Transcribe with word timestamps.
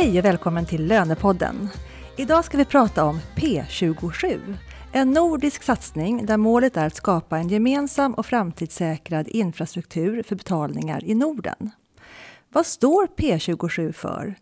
Hej 0.00 0.18
och 0.18 0.24
välkommen 0.24 0.66
till 0.66 0.86
Lönepodden. 0.86 1.68
Idag 2.16 2.44
ska 2.44 2.58
vi 2.58 2.64
prata 2.64 3.04
om 3.04 3.20
P27. 3.36 4.54
En 4.92 5.10
nordisk 5.10 5.62
satsning 5.62 6.26
där 6.26 6.36
målet 6.36 6.76
är 6.76 6.86
att 6.86 6.94
skapa 6.94 7.38
en 7.38 7.48
gemensam 7.48 8.14
och 8.14 8.26
framtidssäkrad 8.26 9.28
infrastruktur 9.28 10.22
för 10.22 10.36
betalningar 10.36 11.04
i 11.04 11.14
Norden. 11.14 11.70
Vad 12.52 12.66
står 12.66 13.06
P27 13.06 13.92
för? 13.92 14.34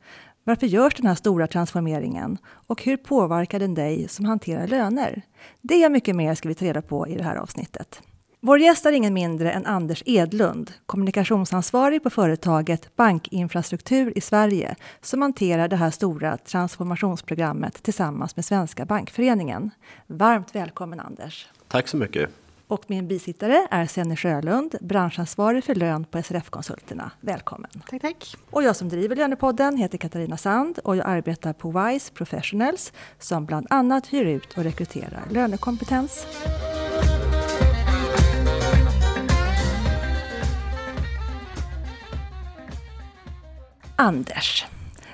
Varför 0.45 0.67
görs 0.67 0.95
den 0.95 1.07
här 1.07 1.15
stora 1.15 1.47
transformeringen? 1.47 2.39
Och 2.45 2.83
hur 2.83 2.97
påverkar 2.97 3.59
den 3.59 3.75
dig 3.75 4.09
som 4.09 4.25
hanterar 4.25 4.67
löner? 4.67 5.23
Det 5.61 5.87
och 5.87 5.93
mycket 5.93 6.17
mer 6.17 6.35
ska 6.35 6.49
vi 6.49 6.55
ta 6.55 6.65
reda 6.65 6.83
på 6.83 7.09
i 7.09 7.15
det 7.15 7.25
här 7.25 7.37
avsnittet. 7.37 8.03
Vår 8.41 8.59
gäst 8.59 8.87
är 8.87 8.93
ingen 8.93 9.15
mindre 9.15 9.51
än 9.51 9.67
Anders 9.67 10.03
Edlund, 10.07 10.73
kommunikationsansvarig 10.87 12.03
på 12.03 12.11
företaget 12.11 12.97
Bankinfrastruktur 12.97 14.13
i 14.19 14.21
Sverige, 14.21 14.77
som 15.01 15.23
hanterar 15.23 15.69
det 15.69 15.77
här 15.77 15.91
stora 15.91 16.37
transformationsprogrammet 16.37 17.83
tillsammans 17.83 18.37
med 18.37 18.45
Svenska 18.45 18.85
Bankföreningen. 18.85 19.71
Varmt 20.07 20.55
välkommen 20.55 21.01
Anders! 21.01 21.49
Tack 21.69 21.89
så 21.89 21.97
mycket! 21.97 22.31
Och 22.69 22.85
min 22.87 23.09
bisittare 23.09 23.67
är 23.71 23.87
Senny 23.87 24.17
Sjölund, 24.17 24.75
branschansvarig 24.81 25.65
för 25.65 25.75
lön 25.75 26.05
på 26.05 26.23
SRF-konsulterna. 26.23 27.11
Välkommen! 27.21 27.71
Tack, 27.91 28.03
tack! 28.03 28.37
Och 28.51 28.63
jag 28.63 28.77
som 28.77 28.89
driver 28.89 29.17
Lönepodden 29.17 29.77
heter 29.77 29.99
Katarina 29.99 30.37
Sand 30.37 30.79
och 30.85 30.97
jag 30.97 31.07
arbetar 31.07 31.53
på 31.53 31.71
WISE 31.71 32.13
Professionals 32.13 32.93
som 33.19 33.47
bland 33.47 33.67
annat 33.71 34.07
hyr 34.07 34.25
ut 34.25 34.59
och 34.59 34.65
rekryterar 34.65 35.23
lönekompetens. 35.31 36.27
Anders, 44.01 44.67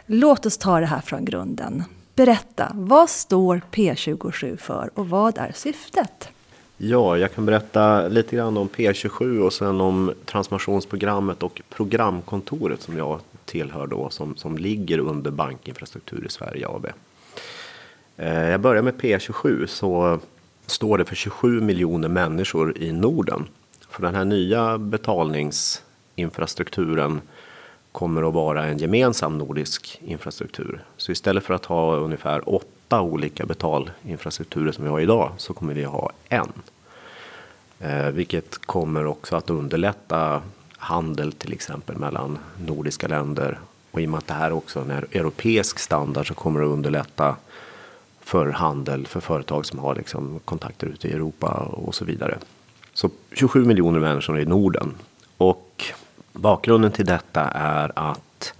låt 0.06 0.46
oss 0.46 0.58
ta 0.58 0.80
det 0.80 0.86
här 0.86 1.00
från 1.00 1.24
grunden. 1.24 1.84
Berätta, 2.14 2.72
vad 2.74 3.10
står 3.10 3.60
P27 3.72 4.56
för 4.56 4.90
och 4.94 5.08
vad 5.08 5.38
är 5.38 5.52
syftet? 5.54 6.28
Ja, 6.76 7.18
jag 7.18 7.34
kan 7.34 7.46
berätta 7.46 8.08
lite 8.08 8.36
grann 8.36 8.56
om 8.56 8.68
P27 8.68 9.38
och 9.38 9.52
sen 9.52 9.80
om 9.80 10.12
transformationsprogrammet 10.24 11.42
och 11.42 11.62
programkontoret 11.70 12.82
som 12.82 12.96
jag 12.96 13.20
tillhör 13.44 13.86
då 13.86 14.10
som, 14.10 14.36
som 14.36 14.58
ligger 14.58 14.98
under 14.98 15.30
Bankinfrastruktur 15.30 16.26
i 16.26 16.30
Sverige 16.30 16.68
AB. 16.68 16.86
Eh, 18.16 18.48
jag 18.48 18.60
börjar 18.60 18.82
med 18.82 18.94
P27 18.94 19.66
så 19.66 20.18
står 20.66 20.98
det 20.98 21.04
för 21.04 21.16
27 21.16 21.60
miljoner 21.60 22.08
människor 22.08 22.78
i 22.78 22.92
Norden. 22.92 23.48
För 23.90 24.02
den 24.02 24.14
här 24.14 24.24
nya 24.24 24.78
betalningsinfrastrukturen 24.78 27.20
kommer 27.94 28.28
att 28.28 28.34
vara 28.34 28.64
en 28.64 28.78
gemensam 28.78 29.38
nordisk 29.38 30.00
infrastruktur. 30.04 30.84
Så 30.96 31.12
istället 31.12 31.44
för 31.44 31.54
att 31.54 31.64
ha 31.64 31.96
ungefär 31.96 32.54
åtta 32.54 33.00
olika 33.00 33.46
betalinfrastrukturer 33.46 34.72
som 34.72 34.84
vi 34.84 34.90
har 34.90 35.00
idag 35.00 35.32
så 35.36 35.54
kommer 35.54 35.74
vi 35.74 35.84
ha 35.84 36.10
en. 36.28 36.52
Eh, 37.80 38.06
vilket 38.06 38.58
kommer 38.58 39.06
också 39.06 39.36
att 39.36 39.50
underlätta 39.50 40.42
handel 40.76 41.32
till 41.32 41.52
exempel 41.52 41.96
mellan 41.96 42.38
nordiska 42.66 43.08
länder. 43.08 43.58
Och 43.90 44.00
i 44.00 44.06
och 44.06 44.10
med 44.10 44.18
att 44.18 44.26
det 44.26 44.34
här 44.34 44.52
också 44.52 44.80
är 44.80 44.82
en 44.82 44.90
europeisk 44.90 45.78
standard 45.78 46.28
så 46.28 46.34
kommer 46.34 46.60
det 46.60 46.66
att 46.66 46.72
underlätta 46.72 47.36
för 48.20 48.46
handel 48.46 49.06
för 49.06 49.20
företag 49.20 49.66
som 49.66 49.78
har 49.78 49.94
liksom 49.94 50.40
kontakter 50.44 50.86
ute 50.86 51.08
i 51.08 51.12
Europa 51.12 51.48
och 51.72 51.94
så 51.94 52.04
vidare. 52.04 52.38
Så 52.94 53.10
27 53.32 53.64
miljoner 53.64 54.00
människor 54.00 54.40
i 54.40 54.44
Norden. 54.44 54.94
Och 55.36 55.84
Bakgrunden 56.36 56.92
till 56.92 57.06
detta 57.06 57.40
är 57.50 57.92
att 57.94 58.54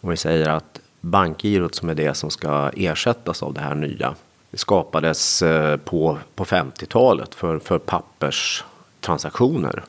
om 0.00 0.10
vi 0.10 0.16
säger 0.16 0.48
att 0.48 0.80
bankgirot 1.00 1.74
som 1.74 1.88
är 1.88 1.94
det 1.94 2.14
som 2.14 2.30
ska 2.30 2.70
ersättas 2.76 3.42
av 3.42 3.54
det 3.54 3.60
här 3.60 3.74
nya. 3.74 4.14
Det 4.50 4.58
skapades 4.58 5.42
eh, 5.42 5.76
på, 5.76 6.18
på 6.34 6.44
50-talet 6.44 7.34
för, 7.34 7.58
för 7.58 7.78
papperstransaktioner. 7.78 9.82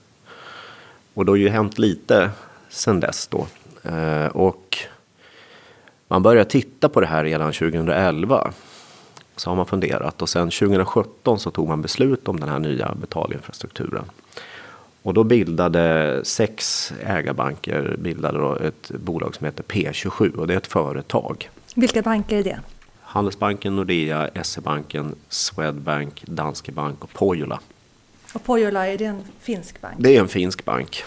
Och 1.13 1.25
det 1.25 1.31
har 1.31 1.37
ju 1.37 1.49
hänt 1.49 1.77
lite 1.77 2.31
sedan 2.69 2.99
dess 2.99 3.27
då. 3.27 3.47
Eh, 3.83 4.25
och 4.25 4.77
man 6.07 6.23
började 6.23 6.49
titta 6.49 6.89
på 6.89 7.01
det 7.01 7.07
här 7.07 7.23
redan 7.23 7.53
2011. 7.53 8.51
Så 9.35 9.49
har 9.49 9.55
man 9.55 9.65
funderat 9.65 10.21
och 10.21 10.29
sen 10.29 10.49
2017 10.49 11.39
så 11.39 11.51
tog 11.51 11.67
man 11.67 11.81
beslut 11.81 12.27
om 12.27 12.39
den 12.39 12.49
här 12.49 12.59
nya 12.59 12.95
betalinfrastrukturen. 13.01 14.05
Och 15.03 15.13
då 15.13 15.23
bildade 15.23 16.21
sex 16.23 16.93
ägarbanker 17.05 17.95
bildade 17.97 18.37
då 18.37 18.55
ett 18.55 18.91
bolag 18.91 19.35
som 19.35 19.45
heter 19.45 19.63
P27 19.63 20.35
och 20.35 20.47
det 20.47 20.53
är 20.53 20.57
ett 20.57 20.67
företag. 20.67 21.49
Vilka 21.75 22.01
banker 22.01 22.37
är 22.37 22.43
det? 22.43 22.59
Handelsbanken, 23.01 23.75
Nordea, 23.75 24.29
SE-banken, 24.43 25.15
Swedbank, 25.29 26.23
Danske 26.25 26.71
Bank 26.71 27.03
och 27.03 27.13
Pohjola. 27.13 27.59
Och 28.33 28.43
Pohjola, 28.43 28.87
är 28.87 28.97
det 28.97 29.05
en 29.05 29.21
finsk 29.39 29.81
bank? 29.81 29.95
Det 29.97 30.15
är 30.15 30.19
en 30.19 30.27
finsk 30.27 30.65
bank. 30.65 31.03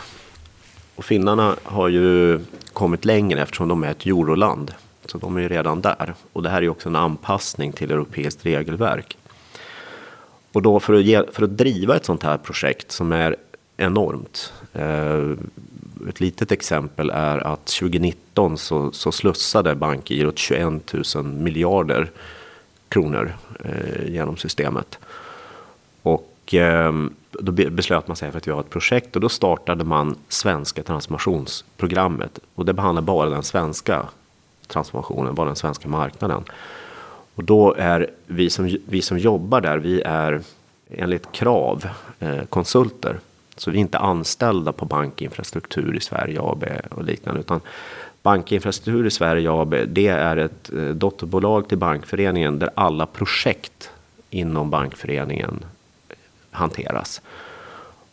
Och 0.96 1.04
finnarna 1.04 1.56
har 1.62 1.88
ju 1.88 2.40
kommit 2.72 3.04
längre 3.04 3.42
eftersom 3.42 3.68
de 3.68 3.84
är 3.84 3.90
ett 3.90 4.06
euroland. 4.06 4.74
Så 5.04 5.18
de 5.18 5.36
är 5.36 5.40
ju 5.40 5.48
redan 5.48 5.80
där. 5.80 6.14
Och 6.32 6.42
det 6.42 6.48
här 6.48 6.62
är 6.62 6.68
också 6.68 6.88
en 6.88 6.96
anpassning 6.96 7.72
till 7.72 7.90
europeiskt 7.90 8.46
regelverk. 8.46 9.16
Och 10.52 10.62
då 10.62 10.80
för 10.80 10.94
att, 10.94 11.02
ge, 11.02 11.22
för 11.32 11.42
att 11.42 11.56
driva 11.56 11.96
ett 11.96 12.04
sånt 12.04 12.22
här 12.22 12.38
projekt 12.38 12.92
som 12.92 13.12
är 13.12 13.36
enormt. 13.82 14.52
Eh, 14.72 15.30
ett 16.08 16.20
litet 16.20 16.52
exempel 16.52 17.10
är 17.10 17.38
att 17.38 17.66
2019 17.66 18.58
så, 18.58 18.92
så 18.92 19.12
slussade 19.12 19.74
bankgirot 19.74 20.38
21 20.38 20.94
000 21.14 21.24
miljarder 21.24 22.10
kronor 22.88 23.36
eh, 23.64 24.08
genom 24.08 24.36
systemet. 24.36 24.98
Och 26.02 26.28
ehm, 26.52 27.14
då 27.30 27.52
beslöt 27.52 28.08
man 28.08 28.16
sig 28.16 28.30
för 28.30 28.38
att 28.38 28.46
göra 28.46 28.60
ett 28.60 28.70
projekt 28.70 29.16
och 29.16 29.22
då 29.22 29.28
startade 29.28 29.84
man 29.84 30.16
svenska 30.28 30.82
transformationsprogrammet. 30.82 32.38
Och 32.54 32.64
det 32.66 32.72
behandlar 32.72 33.02
bara 33.02 33.30
den 33.30 33.42
svenska 33.42 34.06
transformationen, 34.66 35.34
bara 35.34 35.46
den 35.46 35.56
svenska 35.56 35.88
marknaden. 35.88 36.44
Och 37.34 37.44
då 37.44 37.74
är 37.78 38.10
vi 38.26 38.50
som, 38.50 38.78
vi 38.86 39.02
som 39.02 39.18
jobbar 39.18 39.60
där, 39.60 39.78
vi 39.78 40.02
är 40.02 40.42
enligt 40.90 41.32
krav 41.32 41.88
eh, 42.20 42.44
konsulter 42.44 43.20
så 43.62 43.70
vi 43.70 43.78
är 43.78 43.80
inte 43.80 43.98
anställda 43.98 44.72
på 44.72 44.84
Bankinfrastruktur 44.84 45.96
i 45.96 46.00
Sverige 46.00 46.40
AB 46.42 46.64
och 46.90 47.04
liknande. 47.04 47.40
Utan 47.40 47.60
Bankinfrastruktur 48.22 49.06
i 49.06 49.10
Sverige 49.10 49.50
AB 49.52 49.74
det 49.88 50.08
är 50.08 50.36
ett 50.36 50.72
eh, 50.72 50.84
dotterbolag 50.84 51.68
till 51.68 51.78
Bankföreningen 51.78 52.58
där 52.58 52.70
alla 52.74 53.06
projekt 53.06 53.90
inom 54.30 54.70
Bankföreningen 54.70 55.64
hanteras. 56.50 57.22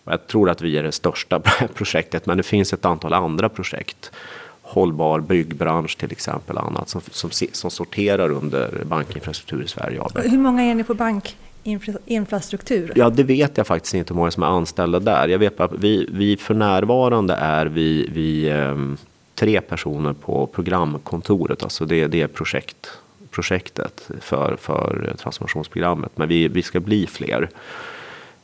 Jag 0.03 0.27
tror 0.27 0.49
att 0.49 0.61
vi 0.61 0.77
är 0.77 0.83
det 0.83 0.91
största 0.91 1.39
projektet 1.73 2.25
men 2.25 2.37
det 2.37 2.43
finns 2.43 2.73
ett 2.73 2.85
antal 2.85 3.13
andra 3.13 3.49
projekt. 3.49 4.11
Hållbar 4.61 5.19
byggbransch 5.19 5.97
till 5.97 6.11
exempel 6.11 6.57
annat 6.57 6.89
som, 6.89 7.01
som, 7.11 7.29
som 7.51 7.71
sorterar 7.71 8.31
under 8.31 8.83
Bankinfrastruktur 8.85 9.63
i 9.63 9.67
Sverige 9.67 10.01
AB. 10.01 10.17
Hur 10.17 10.37
många 10.37 10.63
är 10.63 10.75
ni 10.75 10.83
på 10.83 10.93
bank? 10.93 11.37
Infrastruktur? 12.05 12.91
Ja, 12.95 13.09
det 13.09 13.23
vet 13.23 13.57
jag 13.57 13.67
faktiskt 13.67 13.93
inte 13.93 14.13
hur 14.13 14.17
många 14.17 14.31
som 14.31 14.43
är 14.43 14.47
anställda 14.47 14.99
där. 14.99 15.27
Jag 15.27 15.39
vet 15.39 15.59
att 15.59 15.73
vi, 15.73 16.09
vi 16.11 16.37
för 16.37 16.53
närvarande 16.53 17.33
är 17.33 17.65
vi, 17.65 18.09
vi 18.13 18.49
ehm, 18.49 18.97
tre 19.35 19.61
personer 19.61 20.13
på 20.13 20.47
programkontoret. 20.47 21.63
Alltså 21.63 21.85
det, 21.85 22.07
det 22.07 22.21
är 22.21 22.27
projekt, 22.27 22.91
projektet 23.31 24.09
för, 24.19 24.55
för 24.55 25.13
transformationsprogrammet. 25.17 26.11
Men 26.15 26.29
vi, 26.29 26.47
vi 26.47 26.61
ska 26.61 26.79
bli 26.79 27.07
fler. 27.07 27.49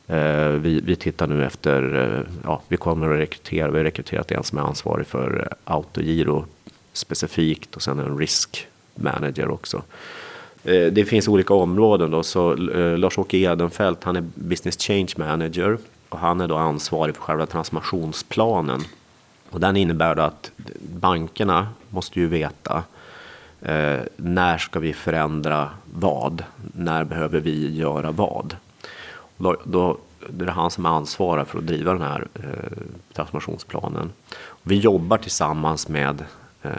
Eh, 0.06 0.48
vi, 0.48 0.80
vi 0.84 0.96
tittar 0.96 1.26
nu 1.26 1.44
efter, 1.44 1.96
eh, 1.96 2.32
ja, 2.44 2.62
vi 2.68 2.76
kommer 2.76 3.10
att 3.10 3.20
rekrytera, 3.20 3.70
vi 3.70 3.78
har 3.78 3.84
rekryterat 3.84 4.30
en 4.32 4.44
som 4.44 4.58
är 4.58 4.62
ansvarig 4.62 5.06
för 5.06 5.48
autogiro 5.64 6.44
specifikt 6.92 7.76
och 7.76 7.82
sen 7.82 7.98
en 7.98 8.18
risk 8.18 8.66
manager 8.94 9.50
också. 9.50 9.82
Eh, 10.64 10.92
det 10.92 11.04
finns 11.04 11.28
olika 11.28 11.54
områden 11.54 12.10
då, 12.10 12.22
så 12.22 12.52
eh, 12.52 12.98
Lars-Åke 12.98 13.36
Edenfelt 13.36 14.04
han 14.04 14.16
är 14.16 14.24
Business 14.34 14.78
Change 14.78 15.12
Manager 15.16 15.78
och 16.08 16.18
han 16.18 16.40
är 16.40 16.48
då 16.48 16.56
ansvarig 16.56 17.16
för 17.16 17.22
själva 17.22 17.46
transformationsplanen. 17.46 18.80
Och 19.50 19.60
den 19.60 19.76
innebär 19.76 20.14
då 20.14 20.22
att 20.22 20.50
bankerna 20.80 21.68
måste 21.90 22.20
ju 22.20 22.26
veta 22.26 22.84
eh, 23.62 24.00
när 24.16 24.58
ska 24.58 24.80
vi 24.80 24.92
förändra 24.92 25.70
vad? 25.94 26.44
När 26.72 27.04
behöver 27.04 27.40
vi 27.40 27.76
göra 27.76 28.10
vad? 28.10 28.56
Då, 29.36 29.56
då 29.64 29.98
det 30.28 30.44
är 30.44 30.48
han 30.48 30.70
som 30.70 30.86
är 30.86 30.90
ansvarig 30.90 31.46
för 31.46 31.58
att 31.58 31.66
driva 31.66 31.92
den 31.92 32.02
här 32.02 32.26
eh, 32.34 32.82
transformationsplanen. 33.12 34.12
Vi 34.62 34.78
jobbar 34.78 35.18
tillsammans 35.18 35.88
med 35.88 36.24
eh, 36.62 36.70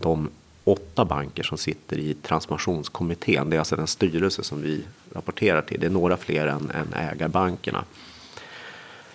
de 0.00 0.28
åtta 0.66 1.04
banker 1.04 1.42
som 1.42 1.58
sitter 1.58 1.98
i 1.98 2.14
transformationskommittén. 2.14 3.50
Det 3.50 3.56
är 3.56 3.58
alltså 3.58 3.76
den 3.76 3.86
styrelse 3.86 4.42
som 4.42 4.62
vi 4.62 4.84
rapporterar 5.12 5.62
till. 5.62 5.80
Det 5.80 5.86
är 5.86 5.90
några 5.90 6.16
fler 6.16 6.46
än, 6.46 6.70
än 6.70 6.92
ägarbankerna. 6.92 7.84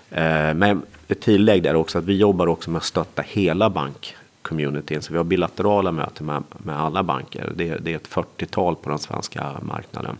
Eh, 0.09 0.53
men 0.53 0.81
ett 1.07 1.21
tillägg 1.21 1.63
där 1.63 1.75
också 1.75 1.97
att 1.97 2.05
vi 2.05 2.17
jobbar 2.17 2.47
också 2.47 2.69
med 2.69 2.79
att 2.79 2.85
stötta 2.85 3.21
hela 3.21 3.69
bankcommunityn. 3.69 5.01
Så 5.01 5.13
vi 5.13 5.17
har 5.17 5.23
bilaterala 5.23 5.91
möten 5.91 6.25
med, 6.25 6.43
med 6.57 6.79
alla 6.79 7.03
banker. 7.03 7.53
Det, 7.55 7.77
det 7.77 7.91
är 7.91 7.95
ett 7.95 8.09
40-tal 8.09 8.75
på 8.75 8.89
den 8.89 8.99
svenska 8.99 9.51
marknaden. 9.61 10.17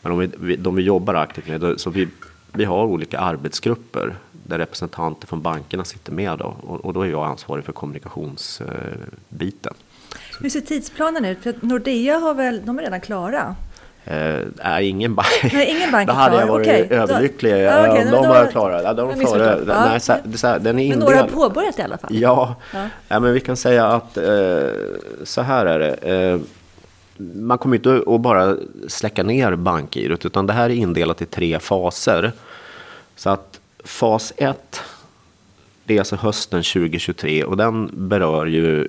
Men 0.00 0.12
om 0.12 0.18
vi, 0.18 0.56
de 0.56 0.74
vi 0.74 0.82
jobbar 0.82 1.14
aktivt 1.14 1.46
med, 1.46 1.80
så 1.80 1.90
vi, 1.90 2.08
vi 2.52 2.64
har 2.64 2.84
olika 2.84 3.18
arbetsgrupper 3.18 4.16
där 4.32 4.58
representanter 4.58 5.26
från 5.26 5.42
bankerna 5.42 5.84
sitter 5.84 6.12
med 6.12 6.38
då, 6.38 6.56
och, 6.62 6.84
och 6.84 6.92
då 6.92 7.02
är 7.02 7.10
jag 7.10 7.26
ansvarig 7.26 7.64
för 7.64 7.72
kommunikationsbiten. 7.72 9.74
Hur 10.40 10.50
ser 10.50 10.60
tidsplanen 10.60 11.24
ut? 11.24 11.38
För 11.42 11.54
Nordea 11.60 12.18
har 12.18 12.34
väl, 12.34 12.66
de 12.66 12.78
är 12.78 12.82
redan 12.82 13.00
klara? 13.00 13.56
Eh, 14.04 14.40
nej, 14.64 14.88
ingen 14.88 15.14
bank. 15.14 15.52
Nej, 15.52 15.76
ingen 15.76 15.90
bank 15.90 16.08
då 16.08 16.14
hade 16.14 16.40
jag 16.40 16.46
varit 16.46 16.66
okay, 16.66 16.98
överlycklig 16.98 17.52
då, 17.52 17.58
ja, 17.58 17.92
okay, 17.92 18.04
om 18.04 18.10
de 18.10 18.28
var 18.28 18.46
klara. 18.46 18.82
Ja, 18.82 18.94
de 18.94 19.26
före, 19.26 19.64
ja, 19.66 19.84
nej, 19.88 20.00
så, 20.00 20.14
så 20.34 20.46
här, 20.46 20.58
den 20.58 20.78
är 20.78 20.88
men 20.88 20.98
några 20.98 21.16
har 21.16 21.28
påbörjat 21.28 21.78
i 21.78 21.82
alla 21.82 21.98
fall? 21.98 22.10
Ja, 22.14 22.56
ja. 22.74 22.86
ja 23.08 23.20
men 23.20 23.32
vi 23.32 23.40
kan 23.40 23.56
säga 23.56 23.86
att 23.86 24.16
eh, 24.16 24.24
så 25.24 25.42
här 25.42 25.66
är 25.66 25.78
det. 25.78 25.94
Eh, 25.94 26.40
man 27.34 27.58
kommer 27.58 27.76
inte 27.76 28.02
att 28.06 28.20
bara 28.20 28.56
släcka 28.88 29.22
ner 29.22 29.56
bankgirot 29.56 30.26
utan 30.26 30.46
det 30.46 30.52
här 30.52 30.70
är 30.70 30.74
indelat 30.74 31.22
i 31.22 31.26
tre 31.26 31.58
faser. 31.58 32.32
Så 33.16 33.30
att 33.30 33.60
fas 33.84 34.32
1 34.36 34.82
det 35.84 35.94
är 35.94 35.98
alltså 35.98 36.16
hösten 36.16 36.62
2023 36.62 37.44
och 37.44 37.56
den 37.56 37.90
berör 37.92 38.46
ju 38.46 38.88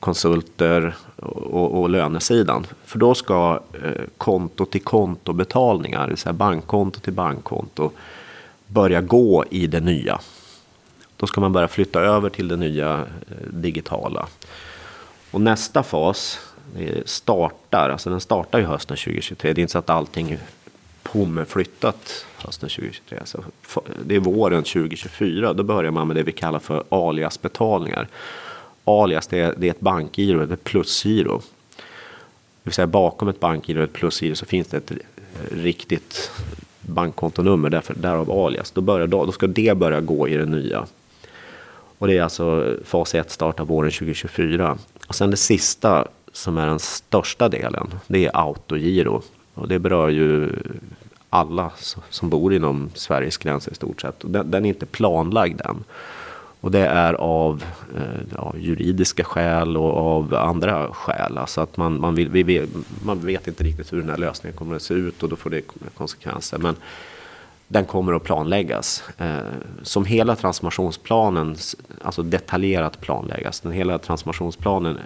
konsulter 0.00 0.94
och, 1.16 1.80
och 1.80 1.90
lönesidan. 1.90 2.66
För 2.84 2.98
då 2.98 3.14
ska 3.14 3.60
eh, 3.84 4.04
konto 4.16 4.66
till 4.66 4.82
konto 4.82 5.32
betalningar, 5.32 6.02
det 6.02 6.08
vill 6.08 6.18
säga 6.18 6.32
bankkonto 6.32 7.00
till 7.00 7.12
bankkonto, 7.12 7.90
börja 8.66 9.00
gå 9.00 9.44
i 9.50 9.66
det 9.66 9.80
nya. 9.80 10.20
Då 11.16 11.26
ska 11.26 11.40
man 11.40 11.52
börja 11.52 11.68
flytta 11.68 12.00
över 12.00 12.30
till 12.30 12.48
det 12.48 12.56
nya 12.56 12.94
eh, 13.28 13.46
digitala. 13.50 14.26
Och 15.30 15.40
nästa 15.40 15.82
fas 15.82 16.38
startar, 17.04 17.90
alltså 17.90 18.10
den 18.10 18.20
startar 18.20 18.58
ju 18.58 18.64
hösten 18.64 18.96
2023. 18.96 19.52
Det 19.52 19.60
är 19.60 19.62
inte 19.62 19.72
så 19.72 19.78
att 19.78 19.90
allting 19.90 20.38
är 21.12 21.44
flyttat 21.44 22.26
hösten 22.36 22.68
2023. 22.68 23.18
Alltså, 23.18 23.44
det 24.04 24.16
är 24.16 24.20
våren 24.20 24.62
2024. 24.62 25.52
Då 25.52 25.62
börjar 25.62 25.90
man 25.90 26.06
med 26.06 26.16
det 26.16 26.22
vi 26.22 26.32
kallar 26.32 26.58
för 26.58 26.84
aliasbetalningar. 26.88 28.08
Alias 28.90 29.26
det 29.26 29.40
är, 29.40 29.54
det 29.56 29.66
är 29.66 29.70
ett 29.70 29.80
bankgiro, 29.80 30.52
ett 30.52 30.64
plusgiro. 30.64 31.42
Det 31.76 31.82
vill 32.62 32.74
säga 32.74 32.86
bakom 32.86 33.28
ett 33.28 33.40
bankgiro 33.40 33.78
och 33.78 33.84
ett 33.84 33.92
plusgiro 33.92 34.34
så 34.34 34.46
finns 34.46 34.68
det 34.68 34.76
ett 34.76 34.92
riktigt 35.50 36.30
bankkontonummer, 36.80 37.70
därför, 37.70 37.94
därav 37.94 38.30
alias. 38.30 38.70
Då, 38.70 38.80
börjar, 38.80 39.06
då 39.06 39.32
ska 39.32 39.46
det 39.46 39.76
börja 39.76 40.00
gå 40.00 40.28
i 40.28 40.36
det 40.36 40.46
nya. 40.46 40.86
Och 41.98 42.06
det 42.06 42.18
är 42.18 42.22
alltså 42.22 42.76
fas 42.84 43.14
1 43.14 43.30
startar 43.30 43.64
våren 43.64 43.90
2024. 43.90 44.78
Och 45.06 45.14
sen 45.14 45.30
det 45.30 45.36
sista 45.36 46.08
som 46.32 46.58
är 46.58 46.66
den 46.66 46.78
största 46.78 47.48
delen, 47.48 47.94
det 48.06 48.26
är 48.26 48.30
autogiro. 48.34 49.22
Och 49.54 49.68
det 49.68 49.78
berör 49.78 50.08
ju 50.08 50.52
alla 51.30 51.70
som 52.10 52.30
bor 52.30 52.54
inom 52.54 52.90
Sveriges 52.94 53.36
gränser 53.36 53.72
i 53.72 53.74
stort 53.74 54.00
sett. 54.00 54.14
Den, 54.20 54.50
den 54.50 54.64
är 54.64 54.68
inte 54.68 54.86
planlagd 54.86 55.60
än. 55.60 55.84
Och 56.60 56.70
det 56.70 56.86
är 56.86 57.14
av 57.14 57.64
eh, 57.96 58.20
ja, 58.36 58.54
juridiska 58.58 59.24
skäl 59.24 59.76
och 59.76 59.96
av 59.96 60.34
andra 60.34 60.88
skäl. 60.92 61.38
Alltså 61.38 61.60
att 61.60 61.76
man, 61.76 62.00
man, 62.00 62.14
vill, 62.14 62.28
vi 62.28 62.42
vet, 62.42 62.68
man 63.04 63.26
vet 63.26 63.48
inte 63.48 63.64
riktigt 63.64 63.92
hur 63.92 64.00
den 64.00 64.10
här 64.10 64.16
lösningen 64.16 64.56
kommer 64.56 64.76
att 64.76 64.82
se 64.82 64.94
ut 64.94 65.22
och 65.22 65.28
då 65.28 65.36
får 65.36 65.50
det 65.50 65.62
konsekvenser. 65.94 66.58
Men 66.58 66.76
den 67.68 67.84
kommer 67.84 68.12
att 68.12 68.24
planläggas. 68.24 69.04
Eh, 69.18 69.38
som 69.82 70.04
hela 70.04 70.36
transformationsplanen, 70.36 71.56
alltså 72.02 72.22
detaljerat 72.22 73.00
planläggas. 73.00 73.60
Den 73.60 73.72
hela 73.72 73.98
transformationsplanen 73.98 74.98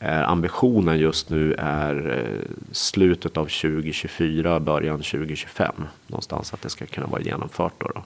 eh, 0.00 0.28
ambitionen 0.30 0.98
just 0.98 1.30
nu 1.30 1.54
är 1.58 2.24
slutet 2.72 3.36
av 3.36 3.44
2024, 3.44 4.60
början 4.60 4.96
2025. 4.96 5.74
Någonstans 6.06 6.54
att 6.54 6.62
det 6.62 6.70
ska 6.70 6.86
kunna 6.86 7.06
vara 7.06 7.20
genomfört. 7.22 7.74
Då, 7.78 7.90
då. 7.94 8.02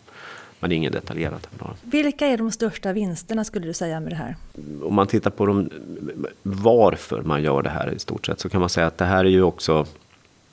Men 0.60 0.70
det 0.70 0.74
är 0.74 0.76
inget 0.76 0.92
detaljerat 0.92 1.48
ändå. 1.52 1.74
Vilka 1.82 2.26
är 2.26 2.38
de 2.38 2.52
största 2.52 2.92
vinsterna 2.92 3.44
skulle 3.44 3.66
du 3.66 3.72
säga 3.72 4.00
med 4.00 4.12
det 4.12 4.16
här? 4.16 4.36
Om 4.82 4.94
man 4.94 5.06
tittar 5.06 5.30
på 5.30 5.46
de, 5.46 5.70
varför 6.42 7.22
man 7.22 7.42
gör 7.42 7.62
det 7.62 7.70
här 7.70 7.94
i 7.94 7.98
stort 7.98 8.26
sett 8.26 8.40
så 8.40 8.48
kan 8.48 8.60
man 8.60 8.68
säga 8.68 8.86
att 8.86 8.98
det 8.98 9.04
här 9.04 9.24
är 9.24 9.28
ju 9.28 9.42
också 9.42 9.86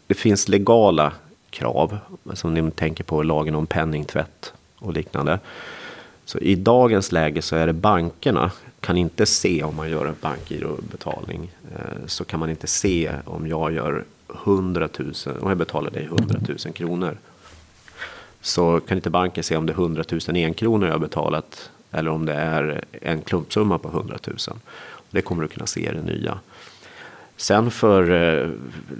Det 0.08 0.14
finns 0.14 0.48
legala 0.48 1.14
krav 1.50 1.98
som 2.34 2.54
ni 2.54 2.72
tänker 2.72 3.04
på 3.04 3.24
lagen 3.24 3.56
om 3.56 3.68
penningtvätt 3.68 4.54
och 4.80 4.94
liknande. 4.94 5.40
Så 6.26 6.40
i 6.40 6.56
dagens 6.56 7.12
läge 7.12 7.42
så 7.42 7.56
är 7.56 7.68
det 7.68 7.74
bankerna 7.74 8.52
kan 8.80 8.98
inte 8.98 9.26
se 9.26 9.64
om 9.64 9.76
man 9.76 9.90
gör 9.90 10.06
en 10.06 10.16
bankgirobetalning. 10.22 11.52
Eh, 11.76 12.06
så 12.06 12.26
kan 12.26 12.40
man 12.40 12.50
inte 12.50 12.68
se 12.68 13.12
om 13.26 13.48
jag 13.48 13.74
gör 13.74 14.06
100 14.46 14.90
000, 15.00 15.14
om 15.42 15.50
jag 15.50 15.58
betalar 15.58 15.92
dig 15.92 16.04
100 16.04 16.40
000 16.48 16.58
kronor. 16.58 17.18
Så 18.48 18.80
kan 18.80 18.98
inte 18.98 19.10
banken 19.10 19.44
se 19.44 19.56
om 19.56 19.66
det 19.66 19.74
är 19.74 19.82
100 19.82 20.04
000 20.12 20.20
enkronor 20.36 20.88
jag 20.88 20.94
har 20.94 21.00
betalat 21.00 21.72
eller 21.92 22.12
om 22.12 22.26
det 22.26 22.34
är 22.34 22.84
en 22.92 23.22
klumpsumma 23.22 23.78
på 23.78 23.88
100 23.88 24.18
000. 24.28 24.38
Det 25.10 25.22
kommer 25.22 25.42
du 25.42 25.48
kunna 25.48 25.66
se 25.66 25.90
i 25.90 25.94
det 25.94 26.02
nya. 26.02 26.40
Sen 27.38 27.72
för 27.72 28.12
eh, 28.12 28.50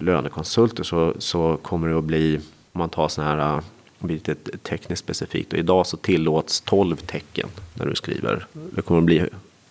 lönekonsulter 0.02 0.84
så, 0.84 1.14
så 1.20 1.58
kommer 1.58 1.90
det 1.90 1.98
att 1.98 2.04
bli, 2.04 2.36
om 2.72 2.80
man 2.80 2.90
tar 2.90 3.08
sådana 3.08 3.36
här 3.36 3.58
eh, 3.58 4.08
lite 4.08 4.36
tekniskt 4.64 5.04
specifikt. 5.04 5.54
Och 5.54 5.60
idag 5.60 5.88
så 5.88 5.98
tillåts 5.98 6.62
12 6.62 6.96
tecken 6.96 7.50
när 7.74 7.86
du 7.86 7.96
skriver. 7.96 8.46
Det 8.54 8.82
kommer 8.82 9.00
att 9.00 9.06
bli, 9.06 9.30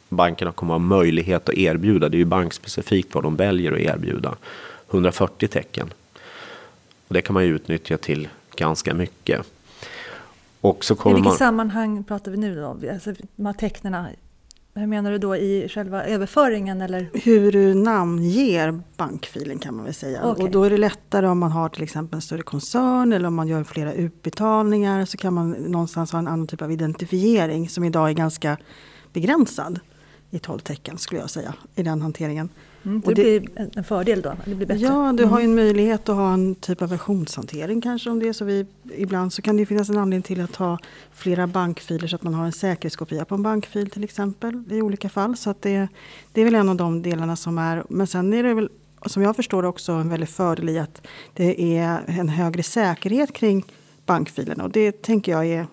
bankerna 0.09 0.53
kommer 0.53 0.75
att 0.75 0.81
ha 0.81 0.87
möjlighet 0.87 1.49
att 1.49 1.55
erbjuda, 1.55 2.09
det 2.09 2.17
är 2.17 2.19
ju 2.19 2.25
bankspecifikt 2.25 3.15
vad 3.15 3.25
de 3.25 3.37
väljer 3.37 3.73
att 3.73 3.79
erbjuda, 3.79 4.37
140 4.91 5.49
tecken. 5.49 5.93
Och 7.09 7.15
det 7.15 7.23
kan 7.23 7.35
man 7.35 7.45
ju 7.45 7.55
utnyttja 7.55 7.97
till 7.97 8.29
ganska 8.57 8.95
mycket. 8.95 9.47
Och 10.61 10.85
så 10.85 10.95
kommer 10.95 11.15
I 11.15 11.17
vilket 11.17 11.31
man, 11.31 11.39
sammanhang 11.39 12.05
pratar 12.05 12.31
vi 12.31 12.37
nu 12.37 12.55
då? 12.55 12.91
Alltså, 12.93 13.15
de 13.37 13.47
här 13.47 13.53
tecknena 13.53 14.09
hur 14.81 14.87
menar 14.87 15.11
du 15.11 15.19
då 15.19 15.37
i 15.37 15.69
själva 15.69 16.05
överföringen? 16.05 16.81
Eller? 16.81 17.11
Hur 17.15 17.53
du 17.53 17.75
namnger 17.75 18.81
bankfilen 18.97 19.59
kan 19.59 19.77
man 19.77 19.85
väl 19.85 19.95
säga. 19.95 20.27
Okay. 20.27 20.45
Och 20.45 20.51
då 20.51 20.65
är 20.65 20.71
det 20.71 20.77
lättare 20.79 21.27
om 21.27 21.39
man 21.39 21.53
har 21.53 21.69
till 21.69 21.83
exempel 21.83 22.17
en 22.17 22.23
större 22.23 22.43
koncern 22.43 23.13
eller 23.13 23.29
om 23.29 23.35
man 23.35 23.49
gör 23.49 23.65
flera 23.65 23.93
utbetalningar 23.93 25.05
så 25.05 25.17
kan 25.17 25.35
man 25.35 25.51
någonstans 25.51 26.13
ha 26.13 26.19
en 26.19 26.29
annan 26.29 26.47
typ 26.47 26.63
av 26.63 26.73
identifiering 26.73 27.69
som 27.69 27.85
idag 27.85 28.09
är 28.09 28.15
ganska 28.15 28.57
begränsad 29.13 29.81
i 30.31 30.39
12 30.39 30.59
tecken 30.59 30.99
skulle 30.99 31.21
jag 31.21 31.31
säga 31.31 31.55
i 31.75 31.83
den 31.83 32.03
hanteringen. 32.03 32.49
Mm, 32.87 33.01
det, 33.01 33.15
det, 33.15 33.41
blir 33.41 33.69
en 33.75 33.85
fördel 33.85 34.23
då? 34.23 34.37
Det 34.45 34.55
blir 34.55 34.67
bättre. 34.67 34.83
Ja, 34.83 35.13
du 35.13 35.25
har 35.25 35.39
ju 35.39 35.45
en 35.45 35.53
mm. 35.53 35.65
möjlighet 35.65 36.09
att 36.09 36.17
ha 36.17 36.33
en 36.33 36.55
typ 36.55 36.83
av 36.83 36.89
versionshantering 36.89 37.81
kanske 37.81 38.11
om 38.11 38.19
det 38.19 38.29
är 38.29 38.33
så. 38.33 38.45
Vi, 38.45 38.67
ibland 38.97 39.33
så 39.33 39.43
kan 39.43 39.57
det 39.57 39.67
finnas 39.67 39.89
en 39.89 39.99
anledning 39.99 40.23
till 40.23 40.41
att 40.41 40.57
ha 40.57 40.79
flera 41.13 41.47
bankfiler 41.47 42.09
så 42.09 42.17
att 42.17 42.23
man 42.23 42.35
har 42.35 42.47
en 42.47 42.53
säkerhetskopia 42.53 43.25
på 43.25 43.35
en 43.35 43.43
bankfil 43.43 43.91
till 43.91 44.05
exempel 44.05 44.63
i 44.71 44.83
olika 44.83 45.09
fall. 45.09 45.37
Så 45.37 45.51
att 45.51 45.63
det, 45.63 45.89
det 46.33 46.41
är 46.41 46.45
väl 46.45 46.55
en 46.55 46.69
av 46.69 46.77
de 46.77 47.03
delarna 47.03 47.37
som 47.37 47.59
är, 47.59 47.85
men 47.89 48.07
sen 48.07 48.33
är 48.33 48.43
det 48.43 48.55
väl 48.55 48.69
som 49.07 49.23
jag 49.23 49.37
förstår 49.37 49.65
också 49.65 49.93
en 49.93 50.09
väldig 50.09 50.29
fördel 50.29 50.69
i 50.69 50.79
att 50.79 51.07
det 51.35 51.77
är 51.79 52.01
en 52.07 52.29
högre 52.29 52.63
säkerhet 52.63 53.33
kring 53.33 53.65
bankfilerna 54.07 54.65
och 54.65 54.71
det 54.71 55.03
tänker 55.03 55.33
jag 55.33 55.47
är 55.47 55.67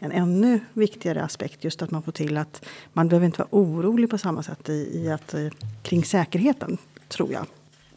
en 0.00 0.12
ännu 0.12 0.60
viktigare 0.72 1.22
aspekt. 1.22 1.64
Just 1.64 1.82
att 1.82 1.90
man 1.90 2.02
får 2.02 2.12
till 2.12 2.36
att 2.36 2.64
man 2.92 3.08
behöver 3.08 3.26
inte 3.26 3.38
vara 3.38 3.48
orolig 3.50 4.10
på 4.10 4.18
samma 4.18 4.42
sätt 4.42 4.68
i, 4.68 4.90
i 4.94 5.10
att, 5.10 5.34
eh, 5.34 5.46
kring 5.82 6.04
säkerheten, 6.04 6.78
tror 7.08 7.32
jag. 7.32 7.46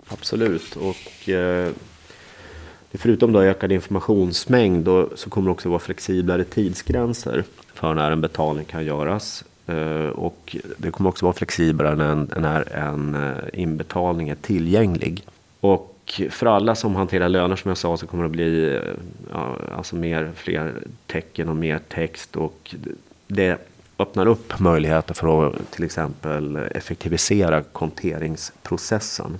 Absolut. 0.07 0.75
Och 0.75 1.29
eh, 1.29 1.71
förutom 2.91 3.31
då 3.31 3.41
ökad 3.41 3.71
informationsmängd 3.71 4.85
då, 4.85 5.09
så 5.15 5.29
kommer 5.29 5.47
det 5.47 5.51
också 5.51 5.69
vara 5.69 5.79
flexiblare 5.79 6.43
tidsgränser 6.43 7.43
för 7.73 7.93
när 7.93 8.11
en 8.11 8.21
betalning 8.21 8.65
kan 8.65 8.85
göras. 8.85 9.43
Eh, 9.67 10.07
och 10.07 10.55
det 10.77 10.91
kommer 10.91 11.09
också 11.09 11.25
vara 11.25 11.33
flexiblare 11.33 11.95
när 11.95 12.39
när 12.39 12.73
en 12.73 13.15
eh, 13.15 13.61
inbetalning 13.61 14.29
är 14.29 14.35
tillgänglig. 14.35 15.25
Och 15.59 15.92
för 16.29 16.45
alla 16.45 16.75
som 16.75 16.95
hanterar 16.95 17.29
löner 17.29 17.55
som 17.55 17.69
jag 17.69 17.77
sa 17.77 17.97
så 17.97 18.07
kommer 18.07 18.23
det 18.23 18.29
bli 18.29 18.75
eh, 18.75 18.81
ja, 19.31 19.55
alltså 19.77 19.95
mer, 19.95 20.31
fler 20.35 20.73
tecken 21.07 21.49
och 21.49 21.55
mer 21.55 21.79
text. 21.89 22.35
Och 22.35 22.75
det 23.27 23.57
öppnar 23.99 24.25
upp 24.25 24.59
möjligheter 24.59 25.13
för 25.13 25.47
att 25.47 25.71
till 25.71 25.83
exempel 25.83 26.55
effektivisera 26.55 27.63
konteringsprocessen. 27.63 29.39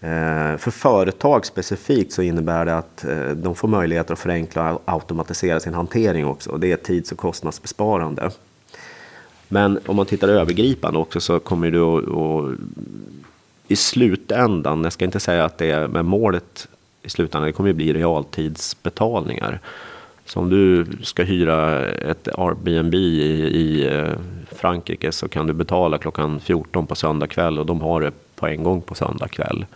Eh, 0.00 0.56
för 0.56 0.70
företag 0.70 1.46
specifikt 1.46 2.12
så 2.12 2.22
innebär 2.22 2.64
det 2.64 2.76
att 2.76 3.04
eh, 3.04 3.28
de 3.28 3.54
får 3.54 3.68
möjligheter 3.68 4.12
att 4.12 4.18
förenkla 4.18 4.74
och 4.74 4.82
automatisera 4.84 5.60
sin 5.60 5.74
hantering 5.74 6.26
också. 6.26 6.56
Det 6.56 6.72
är 6.72 6.76
tids 6.76 7.12
och 7.12 7.18
kostnadsbesparande. 7.18 8.30
Men 9.48 9.78
om 9.86 9.96
man 9.96 10.06
tittar 10.06 10.28
övergripande 10.28 10.98
också 10.98 11.20
så 11.20 11.40
kommer 11.40 11.70
det 11.70 11.78
att 11.78 12.58
i 13.68 13.76
slutändan, 13.76 14.84
jag 14.84 14.92
ska 14.92 15.04
inte 15.04 15.20
säga 15.20 15.44
att 15.44 15.58
det 15.58 15.70
är 15.70 15.88
med 15.88 16.04
målet 16.04 16.68
i 17.02 17.10
slutändan, 17.10 17.46
det 17.46 17.52
kommer 17.52 17.68
ju 17.68 17.74
bli 17.74 17.92
realtidsbetalningar. 17.92 19.60
Så 20.26 20.40
om 20.40 20.50
du 20.50 20.86
ska 21.02 21.22
hyra 21.22 21.86
ett 21.86 22.28
Airbnb 22.38 22.94
i, 22.94 22.98
i 22.98 23.86
eh, 23.86 24.12
Frankrike 24.52 25.12
så 25.12 25.28
kan 25.28 25.46
du 25.46 25.52
betala 25.52 25.98
klockan 25.98 26.40
14 26.40 26.86
på 26.86 26.94
söndag 26.94 27.26
kväll 27.26 27.58
och 27.58 27.66
de 27.66 27.80
har 27.80 28.00
det 28.00 28.12
på 28.34 28.46
en 28.46 28.62
gång 28.62 28.82
på 28.82 28.94
söndag 28.94 29.28
kväll. 29.28 29.66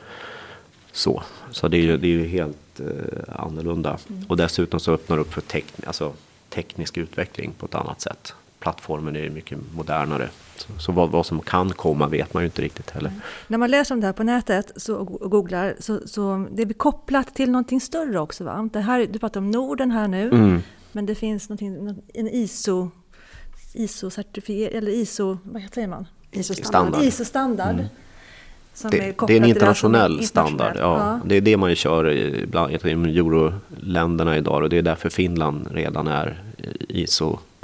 Så, 0.93 1.23
så 1.51 1.69
det 1.69 1.77
är 1.77 1.83
ju, 1.83 1.97
det 1.97 2.07
är 2.07 2.11
ju 2.11 2.27
helt 2.27 2.81
eh, 2.81 3.35
annorlunda. 3.37 3.99
Mm. 4.09 4.25
Och 4.29 4.37
dessutom 4.37 4.81
så 4.81 4.93
öppnar 4.93 5.17
det 5.17 5.21
upp 5.21 5.35
för 5.35 5.41
tekn, 5.41 5.83
alltså, 5.87 6.13
teknisk 6.49 6.99
utveckling 6.99 7.53
på 7.59 7.67
ett 7.67 7.75
annat 7.75 8.01
sätt. 8.01 8.35
Plattformen 8.59 9.17
är 9.17 9.31
mycket 9.31 9.59
modernare. 9.75 10.29
Så, 10.57 10.73
så 10.79 10.93
vad, 10.93 11.11
vad, 11.11 11.27
som 11.27 11.41
kan 11.41 11.71
komma 11.71 12.07
vet 12.07 12.35
man 12.35 12.43
ju 12.43 12.45
inte 12.45 12.63
riktigt 12.63 12.91
heller. 12.91 13.09
Mm. 13.09 13.21
När 13.47 13.59
man 13.59 13.71
läser 13.71 13.95
om 13.95 14.01
det 14.01 14.07
här 14.07 14.13
på 14.13 14.23
nätet 14.23 14.73
så, 14.77 14.97
och 14.97 15.31
googlar 15.31 15.75
så, 15.79 16.01
så 16.07 16.47
det 16.53 16.63
är 16.63 16.73
kopplat 16.73 17.35
till 17.35 17.51
någonting 17.51 17.81
större 17.81 18.21
också. 18.21 18.45
Va? 18.45 18.69
Det 18.73 18.81
här, 18.81 19.07
du 19.11 19.19
pratar 19.19 19.41
om 19.41 19.51
Norden 19.51 19.91
här 19.91 20.09
nu, 20.09 20.29
mm. 20.29 20.63
men 20.93 21.07
det 21.07 21.15
finns 21.15 21.51
en 21.51 22.29
ISO 22.29 22.91
ISO-certifiering, 23.75 24.77
eller 24.79 24.93
ISO, 24.93 25.39
vad 25.43 25.63
säger 25.75 25.89
man? 25.89 26.07
ISO-standard. 26.33 27.03
ISO-standard. 27.03 27.75
Mm. 27.75 27.87
Det, 28.83 29.15
det, 29.27 29.33
är 29.33 29.37
en 29.37 29.45
internationell 29.45 30.27
standard. 30.27 30.77
Ja, 30.77 30.99
ja. 30.99 31.21
Det 31.25 31.37
är 31.37 31.41
det 31.41 31.57
man 31.57 31.75
kör 31.75 32.11
i 32.11 32.47
bland 32.47 32.73
euroländerna 32.75 34.37
idag 34.37 34.63
och 34.63 34.69
det 34.69 34.79
är 34.79 34.83
därför 34.83 35.09
Finland 35.11 35.69
redan 35.73 36.07
är 36.07 36.43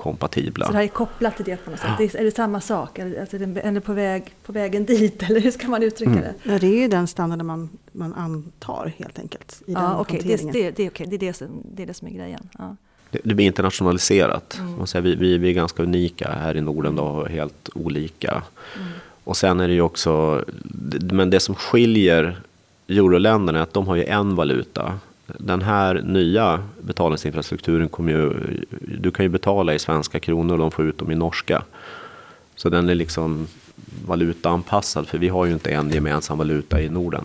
ISO-kompatibla. 0.05 0.67
Så 0.67 0.73
det 0.73 0.79
här 0.79 0.85
är 0.85 0.89
kopplat 0.89 1.37
till 1.37 1.45
det 1.45 1.57
på 1.57 1.71
något 1.71 1.81
sätt? 1.81 1.91
Ja. 1.99 2.21
Är 2.21 2.25
det 2.25 2.37
samma 2.37 2.61
sak? 2.61 2.99
Eller, 2.99 3.21
alltså, 3.21 3.37
är 3.37 3.81
på, 3.81 3.93
väg, 3.93 4.35
på 4.47 4.53
vägen 4.53 4.85
dit? 4.85 5.23
Eller 5.29 5.41
hur 5.41 5.51
ska 5.51 5.69
man 5.69 5.83
uttrycka 5.83 6.13
mm. 6.13 6.23
det? 6.23 6.53
Ja, 6.53 6.59
det 6.59 6.67
är 6.67 6.81
ju 6.83 6.89
den 6.89 7.07
standarden 7.07 7.47
man, 7.47 7.69
man 7.93 8.15
antar 8.15 8.93
helt 8.97 9.19
enkelt. 9.19 9.63
I 9.67 9.73
ja, 9.73 10.01
okay. 10.01 10.21
det, 10.23 10.53
det, 10.53 10.71
det, 10.71 10.89
okay. 10.89 11.07
det, 11.07 11.17
är 11.17 11.19
det, 11.19 11.33
som, 11.33 11.47
det 11.75 11.83
är 11.83 11.87
det 11.87 11.95
som 11.95 12.09
är 12.09 12.13
grejen. 12.13 12.49
Ja 12.59 12.77
det, 13.23 13.35
blir 13.35 13.47
internationaliserat. 13.47 14.59
Mm. 14.61 14.77
Man 14.79 14.87
säger, 14.87 15.03
vi, 15.03 15.15
vi, 15.15 15.39
vi, 15.39 15.49
är 15.49 15.53
ganska 15.53 15.83
unika 15.83 16.33
här 16.33 16.57
i 16.57 16.61
Norden 16.61 16.97
då, 16.97 17.27
helt 17.27 17.71
olika. 17.75 18.43
Mm. 18.77 18.89
Och 19.25 19.37
sen 19.37 19.61
är 19.61 19.69
det 19.69 19.75
ju 19.75 19.81
också, 19.81 20.45
men 21.01 21.31
det 21.31 21.41
som 21.41 21.55
skiljer 21.55 22.41
euroländerna 22.89 23.59
är 23.59 23.63
att 23.63 23.73
de 23.73 23.87
har 23.87 23.97
ju 23.97 24.05
en 24.05 24.35
valuta. 24.35 24.99
Den 25.27 25.63
här 25.63 26.03
nya 26.05 26.63
betalningsinfrastrukturen 26.81 27.89
kommer 27.89 28.13
ju, 28.13 28.33
du 28.99 29.11
kan 29.11 29.25
ju 29.25 29.29
betala 29.29 29.75
i 29.75 29.79
svenska 29.79 30.21
kronor 30.21 30.53
och 30.53 30.59
de 30.59 30.71
får 30.71 30.85
ut 30.85 30.99
dem 30.99 31.11
i 31.11 31.15
norska. 31.15 31.65
Så 32.57 32.69
den 32.69 32.89
är 32.89 32.95
liksom 32.95 33.47
valutaanpassad 34.07 35.09
för 35.09 35.19
vi 35.19 35.29
har 35.29 35.47
ju 35.47 35.53
inte 35.53 35.71
en 35.71 35.91
gemensam 35.91 36.39
valuta 36.39 36.81
i 36.81 36.89
Norden. 36.89 37.25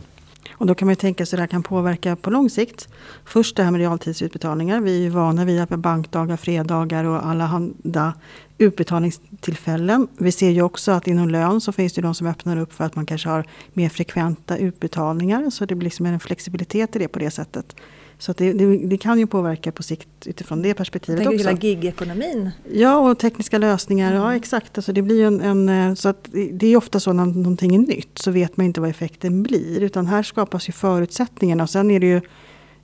Och 0.59 0.65
då 0.65 0.75
kan 0.75 0.85
man 0.85 0.91
ju 0.91 0.95
tänka 0.95 1.25
sig 1.25 1.37
att 1.37 1.37
det 1.37 1.41
här 1.41 1.47
kan 1.47 1.63
påverka 1.63 2.15
på 2.15 2.29
lång 2.29 2.49
sikt. 2.49 2.89
Först 3.25 3.55
det 3.55 3.63
här 3.63 3.71
med 3.71 3.79
realtidsutbetalningar. 3.79 4.81
Vi 4.81 4.97
är 4.97 5.01
ju 5.01 5.09
vana 5.09 5.45
vid 5.45 5.61
att 5.61 5.69
bankdagar, 5.69 6.37
fredagar 6.37 7.03
och 7.03 7.25
alla 7.25 7.45
handa 7.45 8.13
utbetalningstillfällen. 8.57 10.07
Vi 10.17 10.31
ser 10.31 10.49
ju 10.49 10.61
också 10.61 10.91
att 10.91 11.07
inom 11.07 11.29
lön 11.29 11.61
så 11.61 11.71
finns 11.71 11.93
det 11.93 12.01
de 12.01 12.15
som 12.15 12.27
öppnar 12.27 12.57
upp 12.57 12.73
för 12.73 12.83
att 12.83 12.95
man 12.95 13.05
kanske 13.05 13.29
har 13.29 13.45
mer 13.73 13.89
frekventa 13.89 14.57
utbetalningar. 14.57 15.49
Så 15.49 15.65
det 15.65 15.75
blir 15.75 15.85
liksom 15.85 16.05
en 16.05 16.19
flexibilitet 16.19 16.95
i 16.95 16.99
det 16.99 17.07
på 17.07 17.19
det 17.19 17.31
sättet. 17.31 17.75
Så 18.19 18.33
det, 18.33 18.53
det, 18.53 18.77
det, 18.77 18.97
kan 18.97 19.19
ju 19.19 19.27
påverka 19.27 19.71
på 19.71 19.83
sikt 19.83 20.07
utifrån 20.25 20.61
det 20.61 20.73
perspektivet 20.73 21.27
också. 21.27 21.37
hela 21.37 21.53
gig-ekonomin. 21.53 22.49
Ja, 22.71 22.97
och 22.97 23.19
tekniska 23.19 23.57
lösningar. 23.57 24.11
Mm. 24.11 24.23
Ja, 24.23 24.35
exakt. 24.35 24.77
Alltså 24.77 24.93
det, 24.93 25.01
blir 25.01 25.25
en, 25.25 25.41
en, 25.41 25.69
eh, 25.69 25.93
så 25.93 26.09
att 26.09 26.27
det 26.51 26.67
är 26.67 26.77
ofta 26.77 26.99
så 26.99 27.13
när 27.13 27.25
någonting 27.25 27.75
är 27.75 27.79
nytt 27.79 28.17
så 28.17 28.31
vet 28.31 28.57
man 28.57 28.65
inte 28.65 28.81
vad 28.81 28.89
effekten 28.89 29.43
blir. 29.43 29.81
Utan 29.81 30.07
här 30.07 30.23
skapas 30.23 30.69
ju 30.69 30.73
förutsättningarna. 30.73 31.63
Och 31.63 31.69
sen 31.69 31.91
är 31.91 31.99
det 31.99 32.07
ju 32.07 32.21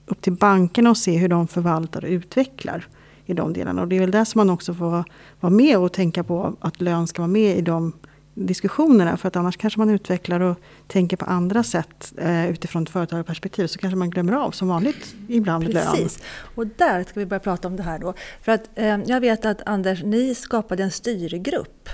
upp 0.05 0.21
till 0.21 0.33
bankerna 0.33 0.91
att 0.91 0.97
se 0.97 1.17
hur 1.17 1.29
de 1.29 1.47
förvaltar 1.47 2.03
och 2.03 2.09
utvecklar 2.09 2.87
i 3.25 3.33
de 3.33 3.53
delarna. 3.53 3.81
Och 3.81 3.87
det 3.87 3.95
är 3.95 3.99
väl 3.99 4.11
där 4.11 4.25
som 4.25 4.39
man 4.39 4.49
också 4.49 4.73
får 4.73 5.03
vara 5.39 5.53
med 5.53 5.77
och 5.77 5.93
tänka 5.93 6.23
på 6.23 6.55
att 6.59 6.81
lön 6.81 7.07
ska 7.07 7.21
vara 7.21 7.31
med 7.31 7.57
i 7.57 7.61
de 7.61 7.93
diskussionerna. 8.35 9.17
För 9.17 9.27
att 9.27 9.35
annars 9.35 9.57
kanske 9.57 9.79
man 9.79 9.89
utvecklar 9.89 10.39
och 10.39 10.57
tänker 10.87 11.17
på 11.17 11.25
andra 11.25 11.63
sätt 11.63 12.13
eh, 12.17 12.49
utifrån 12.49 12.83
ett 12.83 12.89
företagarperspektiv. 12.89 13.67
Så 13.67 13.79
kanske 13.79 13.97
man 13.97 14.09
glömmer 14.09 14.33
av 14.33 14.51
som 14.51 14.67
vanligt 14.67 15.15
ibland 15.27 15.65
Precis. 15.65 16.19
lön. 16.19 16.27
Och 16.55 16.67
där 16.67 17.03
ska 17.03 17.19
vi 17.19 17.25
börja 17.25 17.39
prata 17.39 17.67
om 17.67 17.75
det 17.75 17.83
här 17.83 17.99
då. 17.99 18.13
För 18.41 18.51
att 18.51 18.69
eh, 18.75 18.97
jag 19.05 19.21
vet 19.21 19.45
att 19.45 19.61
Anders, 19.65 20.03
ni 20.03 20.35
skapade 20.35 20.83
en 20.83 20.91
styrgrupp 20.91 21.89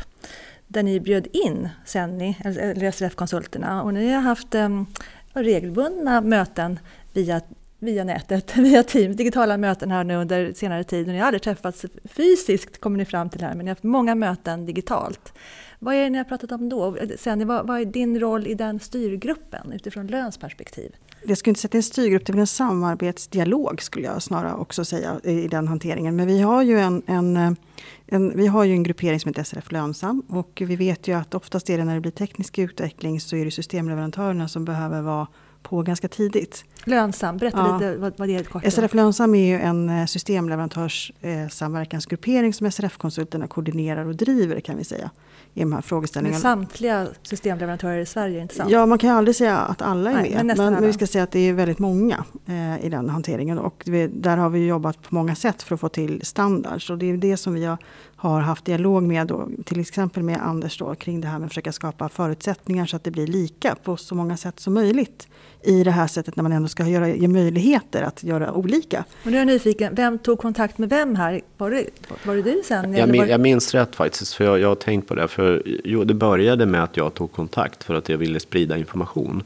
där 0.68 0.84
ni 0.84 1.00
bjöd 1.00 1.28
in 1.32 1.70
Senni, 1.86 2.38
eller 2.44 2.92
SRF-konsulterna. 2.92 3.84
Och 3.84 3.94
ni 3.94 4.12
har 4.12 4.22
haft 4.22 4.56
eh, 4.56 4.84
regelbundna 5.34 6.22
möten 6.22 6.80
via 7.14 7.42
via 7.82 8.04
nätet, 8.04 8.58
via 8.58 8.84
Teams, 8.84 9.18
digitala 9.18 9.58
möten 9.58 9.92
här 9.92 10.04
nu 10.04 10.16
under 10.16 10.54
senare 10.54 10.84
tid. 10.84 11.08
Och 11.08 11.14
ni 11.14 11.20
har 11.20 11.26
aldrig 11.26 11.42
träffats 11.42 11.86
fysiskt, 12.06 12.82
kommer 12.82 12.98
ni 12.98 13.06
fram 13.06 13.30
till 13.30 13.42
här, 13.42 13.50
men 13.56 13.58
ni 13.58 13.70
har 13.70 13.76
haft 13.76 13.84
många 13.84 14.16
möten 14.16 14.66
digitalt. 14.66 15.34
Vad 15.84 15.96
är 15.96 16.04
det 16.04 16.10
ni 16.10 16.18
har 16.18 16.26
pratat 16.26 16.52
om 16.52 16.70
då? 16.70 16.98
Sen, 17.18 17.48
vad, 17.48 17.68
vad 17.68 17.82
är 17.82 17.86
din 17.86 18.20
roll 18.20 18.48
i 18.48 18.54
den 18.54 18.80
styrgruppen 18.80 19.72
utifrån 19.72 20.08
lönsperspektiv? 20.08 20.96
Jag 21.26 21.38
skulle 21.38 21.52
inte 21.52 21.62
säga 21.62 21.68
att 21.68 21.72
det 21.72 21.76
är 21.76 21.80
en 21.80 21.84
styrgrupp, 21.84 22.26
det 22.26 22.34
är 22.34 22.38
en 22.38 22.48
samarbetsdialog 22.48 23.82
skulle 23.82 24.06
jag 24.06 24.22
snarare 24.22 24.54
också 24.54 24.86
säga 24.86 25.20
i 25.24 25.48
den 25.48 25.68
hanteringen. 25.68 26.16
Men 26.16 26.28
vi 26.28 26.42
har 26.42 26.62
ju 26.62 26.80
en, 26.80 27.02
en, 27.06 27.58
en, 28.08 28.38
vi 28.38 28.48
har 28.48 28.64
ju 28.64 28.72
en 28.72 28.84
gruppering 28.84 29.20
som 29.20 29.30
heter 29.30 29.44
SRF 29.44 29.72
Lönsam 29.72 30.22
och 30.30 30.62
vi 30.66 30.76
vet 30.76 31.08
ju 31.08 31.14
att 31.14 31.34
oftast 31.34 31.70
är 31.70 31.78
det 31.78 31.84
när 31.84 31.96
det 31.96 32.02
blir 32.02 32.12
teknisk 32.12 32.58
utveckling 32.58 33.22
så 33.22 33.36
är 33.36 33.46
det 33.46 33.52
systemleverantörerna 33.52 34.48
som 34.48 34.66
behöver 34.66 35.02
vara 35.02 35.28
på 35.64 35.82
ganska 35.82 36.08
tidigt. 36.08 36.66
Lönsam, 36.84 37.38
berätta 37.38 37.58
ja. 37.58 37.78
lite 37.78 37.98
vad, 37.98 38.14
vad 38.18 38.28
det 38.28 38.36
är 38.36 38.44
kort. 38.44 38.74
SRF 38.74 38.94
Lönsam 38.94 39.36
är 39.36 39.46
ju 39.46 39.60
en 39.60 39.90
eh, 39.90 40.06
systemleverantörssamverkansgruppering 40.06 42.54
som 42.54 42.72
SRF-konsulterna 42.72 43.48
koordinerar 43.48 44.06
och 44.06 44.16
driver 44.16 44.60
kan 44.60 44.78
vi 44.78 44.84
säga 44.84 45.12
i 45.54 45.60
de 45.60 45.74
här 45.74 45.82
frågeställningarna. 45.82 46.36
Med 46.36 46.42
samtliga 46.42 47.08
systemleverantörer 47.24 48.00
i 48.00 48.06
Sverige, 48.06 48.42
inte 48.42 48.56
sant? 48.56 48.72
Ja, 48.72 48.86
man 48.86 48.98
kan 48.98 49.10
ju 49.10 49.16
aldrig 49.16 49.36
säga 49.36 49.58
att 49.58 49.82
alla 49.82 50.10
är 50.10 50.16
Nej, 50.16 50.36
med. 50.36 50.46
Men, 50.46 50.58
men, 50.58 50.74
men, 50.74 50.84
vi 50.84 50.94
ska 50.94 51.08
säga 51.08 51.24
att 51.24 51.32
det 51.32 51.40
är 51.40 51.54
väldigt 51.54 51.80
många 51.80 52.26
eh, 52.46 52.86
i 52.86 52.90
den 52.90 53.10
hanteringen. 53.10 53.58
Och 53.58 53.84
vi, 53.86 54.08
där 54.08 54.38
har 54.38 54.50
vi 54.50 54.68
jobbat 54.68 55.02
på 55.02 55.16
många 55.16 55.36
sätt 55.36 55.64
för 55.64 55.76
att 55.76 55.82
få 55.82 55.90
till 55.90 56.26
standards. 56.26 56.90
Och 56.90 56.98
det 56.98 57.06
är 57.06 57.18
det 57.18 57.38
som 57.38 57.54
vi 57.54 57.66
har, 57.66 57.78
har 58.22 58.42
haft 58.42 58.66
dialog 58.66 59.04
med, 59.04 59.28
då, 59.28 59.50
till 59.66 59.80
exempel 59.80 60.24
med 60.24 60.42
Anders, 60.42 60.78
då, 60.78 60.96
kring 60.96 61.22
det 61.22 61.28
här 61.28 61.40
med 61.40 61.46
att 61.46 61.52
försöka 61.52 61.72
skapa 61.72 62.10
förutsättningar 62.10 62.86
så 62.86 62.96
att 62.96 63.04
det 63.04 63.12
blir 63.12 63.28
lika 63.28 63.76
på 63.84 63.98
så 63.98 64.16
många 64.16 64.38
sätt 64.38 64.60
som 64.60 64.74
möjligt. 64.74 65.28
I 65.64 65.84
det 65.84 65.92
här 65.92 66.08
sättet 66.08 66.36
när 66.36 66.44
man 66.44 66.52
ändå 66.52 66.68
ska 66.68 66.88
göra, 66.88 67.10
ge 67.10 67.28
möjligheter 67.28 68.02
att 68.02 68.24
göra 68.24 68.54
olika. 68.54 69.04
Och 69.24 69.32
nu 69.32 69.38
är 69.38 69.42
jag 69.42 69.48
nyfiken, 69.48 69.96
vem 69.96 70.20
tog 70.20 70.40
kontakt 70.40 70.78
med 70.78 70.90
vem 70.90 71.16
här? 71.16 71.42
Var 71.58 71.72
det, 71.72 71.86
var 72.26 72.36
det 72.36 72.42
du 72.42 72.62
sen? 72.66 72.94
Jag, 72.94 73.10
min, 73.10 73.28
jag 73.28 73.42
minns 73.42 73.74
rätt 73.74 73.96
faktiskt, 73.96 74.34
för 74.34 74.46
jag, 74.46 74.60
jag 74.60 74.68
har 74.68 74.76
tänkt 74.76 75.08
på 75.08 75.16
det. 75.16 75.28
För, 75.28 75.64
jo, 75.84 76.04
det 76.04 76.14
började 76.14 76.66
med 76.66 76.84
att 76.84 76.98
jag 76.98 77.14
tog 77.14 77.32
kontakt 77.32 77.84
för 77.84 77.96
att 77.96 78.10
jag 78.10 78.18
ville 78.18 78.40
sprida 78.40 78.78
information. 78.78 79.44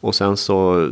Och 0.00 0.14
sen 0.14 0.36
så 0.36 0.90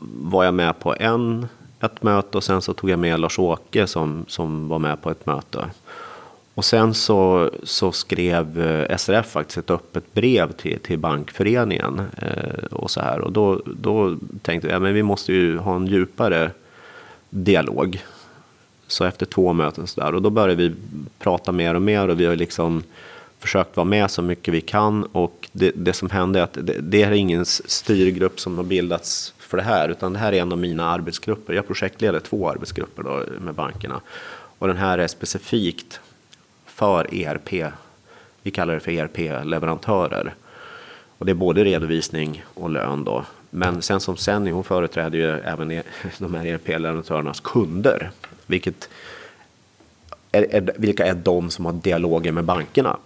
var 0.00 0.44
jag 0.44 0.54
med 0.54 0.78
på 0.78 0.94
en 1.00 1.46
ett 1.80 2.02
möte 2.02 2.36
och 2.38 2.44
sen 2.44 2.62
så 2.62 2.74
tog 2.74 2.90
jag 2.90 2.98
med 2.98 3.20
Lars-Åke 3.20 3.86
som, 3.86 4.24
som 4.28 4.68
var 4.68 4.78
med 4.78 5.02
på 5.02 5.10
ett 5.10 5.26
möte. 5.26 5.64
Och 6.54 6.64
sen 6.64 6.94
så, 6.94 7.50
så 7.62 7.92
skrev 7.92 8.60
eh, 8.60 8.96
SRF 8.96 9.26
faktiskt 9.26 9.58
ett 9.58 9.70
öppet 9.70 10.14
brev 10.14 10.52
till, 10.52 10.78
till 10.80 10.98
bankföreningen. 10.98 12.02
Eh, 12.22 12.64
och 12.70 12.90
så 12.90 13.00
här. 13.00 13.20
Och 13.20 13.32
då, 13.32 13.62
då 13.66 14.16
tänkte 14.42 14.68
jag 14.68 14.82
att 14.82 14.88
ja, 14.88 14.92
vi 14.92 15.02
måste 15.02 15.32
ju 15.32 15.58
ha 15.58 15.76
en 15.76 15.86
djupare 15.86 16.50
dialog. 17.30 18.02
Så 18.86 19.04
efter 19.04 19.26
två 19.26 19.52
möten 19.52 19.86
så 19.86 20.00
där. 20.00 20.14
Och 20.14 20.22
då 20.22 20.30
började 20.30 20.54
vi 20.54 20.74
prata 21.18 21.52
mer 21.52 21.74
och 21.74 21.82
mer 21.82 22.08
och 22.08 22.20
vi 22.20 22.26
har 22.26 22.36
liksom 22.36 22.82
försökt 23.38 23.76
vara 23.76 23.84
med 23.84 24.10
så 24.10 24.22
mycket 24.22 24.54
vi 24.54 24.60
kan. 24.60 25.04
Och 25.04 25.48
det, 25.52 25.72
det 25.76 25.92
som 25.92 26.10
hände 26.10 26.38
är 26.38 26.42
att 26.42 26.52
det, 26.52 26.80
det 26.80 27.02
är 27.02 27.12
ingen 27.12 27.44
styrgrupp 27.46 28.40
som 28.40 28.56
har 28.56 28.64
bildats 28.64 29.34
för 29.38 29.56
det 29.56 29.62
här, 29.62 29.88
utan 29.88 30.12
det 30.12 30.18
här 30.18 30.32
är 30.32 30.40
en 30.40 30.52
av 30.52 30.58
mina 30.58 30.84
arbetsgrupper. 30.84 31.52
Jag 31.52 31.66
projektleder 31.66 32.20
två 32.20 32.50
arbetsgrupper 32.50 33.02
då 33.02 33.22
med 33.40 33.54
bankerna. 33.54 34.00
Och 34.58 34.68
den 34.68 34.76
här 34.76 34.98
är 34.98 35.06
specifikt 35.06 36.00
för 36.66 37.14
ERP. 37.14 37.72
Vi 38.42 38.50
kallar 38.50 38.74
det 38.74 38.80
för 38.80 38.92
ERP-leverantörer. 38.92 40.34
Och 41.18 41.26
det 41.26 41.32
är 41.32 41.34
både 41.34 41.64
redovisning 41.64 42.44
och 42.54 42.70
lön 42.70 43.04
då. 43.04 43.24
Men 43.50 43.82
sen 43.82 44.00
som 44.00 44.16
Senny, 44.16 44.50
hon 44.50 44.64
företräder 44.64 45.18
ju 45.18 45.30
även 45.30 45.70
e- 45.70 45.82
de 46.18 46.34
här 46.34 46.46
ERP-leverantörernas 46.46 47.40
kunder. 47.40 48.10
Vilket 48.46 48.88
är, 50.32 50.54
är, 50.54 50.72
vilka 50.76 51.06
är 51.06 51.14
de 51.14 51.50
som 51.50 51.66
har 51.66 51.72
dialoger 51.72 52.32
med 52.32 52.44
bankerna? 52.44 52.96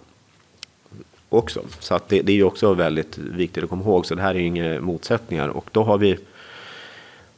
Också. 1.33 1.61
Så 1.79 1.95
att 1.95 2.09
det, 2.09 2.21
det 2.21 2.31
är 2.31 2.35
ju 2.35 2.43
också 2.43 2.73
väldigt 2.73 3.17
viktigt 3.17 3.63
att 3.63 3.69
komma 3.69 3.83
ihåg. 3.83 4.05
Så 4.05 4.15
det 4.15 4.21
här 4.21 4.35
är 4.35 4.39
ju 4.39 4.45
inga 4.45 4.81
motsättningar. 4.81 5.49
Och 5.49 5.69
då 5.71 5.83
har 5.83 5.97
vi 5.97 6.17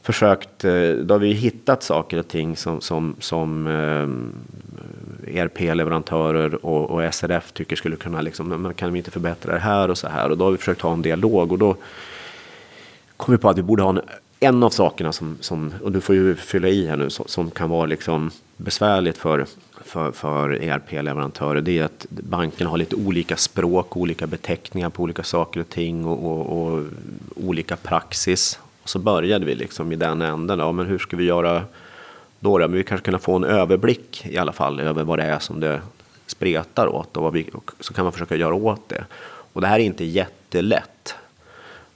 försökt, 0.02 0.64
eh, 0.64 0.90
då 0.90 1.14
har 1.14 1.18
vi 1.18 1.32
hittat 1.32 1.82
saker 1.82 2.18
och 2.18 2.28
ting 2.28 2.56
som, 2.56 2.80
som, 2.80 3.16
som 3.20 3.66
eh, 3.66 5.40
ERP-leverantörer 5.40 6.66
och, 6.66 6.90
och, 6.90 7.14
SRF 7.14 7.52
tycker 7.52 7.76
skulle 7.76 7.96
kunna, 7.96 8.20
liksom, 8.20 8.62
man 8.62 8.74
kan 8.74 8.92
vi 8.92 8.98
inte 8.98 9.10
förbättra 9.10 9.52
det 9.52 9.58
här 9.58 9.90
och 9.90 9.98
så 9.98 10.08
här. 10.08 10.30
Och 10.30 10.38
då 10.38 10.44
har 10.44 10.52
vi 10.52 10.58
försökt 10.58 10.80
ha 10.80 10.92
en 10.92 11.02
dialog 11.02 11.52
och 11.52 11.58
då 11.58 11.76
kom 13.16 13.32
vi 13.34 13.38
på 13.38 13.48
att 13.48 13.58
vi 13.58 13.62
borde 13.62 13.82
ha 13.82 13.90
en 13.90 14.00
en 14.40 14.62
av 14.62 14.70
sakerna 14.70 15.12
som, 15.12 15.36
som, 15.40 15.74
och 15.82 15.92
du 15.92 16.00
får 16.00 16.14
ju 16.14 16.34
fylla 16.34 16.68
i 16.68 16.86
här 16.86 16.96
nu, 16.96 17.10
som, 17.10 17.26
som 17.28 17.50
kan 17.50 17.70
vara 17.70 17.86
liksom 17.86 18.30
besvärligt 18.56 19.18
för, 19.18 19.46
för, 19.84 20.12
för 20.12 20.50
ERP-leverantörer, 20.50 21.60
det 21.60 21.78
är 21.78 21.84
att 21.84 22.06
bankerna 22.10 22.70
har 22.70 22.78
lite 22.78 22.96
olika 22.96 23.36
språk, 23.36 23.96
olika 23.96 24.26
beteckningar 24.26 24.90
på 24.90 25.02
olika 25.02 25.22
saker 25.22 25.60
och 25.60 25.68
ting 25.68 26.04
och, 26.04 26.26
och, 26.26 26.66
och 26.66 26.84
olika 27.36 27.76
praxis. 27.76 28.58
Och 28.82 28.88
så 28.88 28.98
började 28.98 29.44
vi 29.44 29.54
liksom 29.54 29.92
i 29.92 29.96
den 29.96 30.22
änden, 30.22 30.58
ja, 30.58 30.72
men 30.72 30.86
hur 30.86 30.98
ska 30.98 31.16
vi 31.16 31.24
göra 31.24 31.62
då? 32.40 32.58
Men 32.58 32.72
vi 32.72 32.84
kanske 32.84 33.04
kunna 33.04 33.18
få 33.18 33.36
en 33.36 33.44
överblick 33.44 34.26
i 34.26 34.38
alla 34.38 34.52
fall 34.52 34.80
över 34.80 35.04
vad 35.04 35.18
det 35.18 35.24
är 35.24 35.38
som 35.38 35.60
det 35.60 35.80
spretar 36.26 36.86
åt 36.86 37.16
och, 37.16 37.22
vad 37.22 37.32
vi, 37.32 37.50
och 37.52 37.70
så 37.80 37.94
kan 37.94 38.04
man 38.04 38.12
försöka 38.12 38.36
göra 38.36 38.54
åt 38.54 38.88
det. 38.88 39.04
Och 39.52 39.60
det 39.60 39.66
här 39.66 39.78
är 39.78 39.84
inte 39.84 40.04
jättelätt 40.04 41.14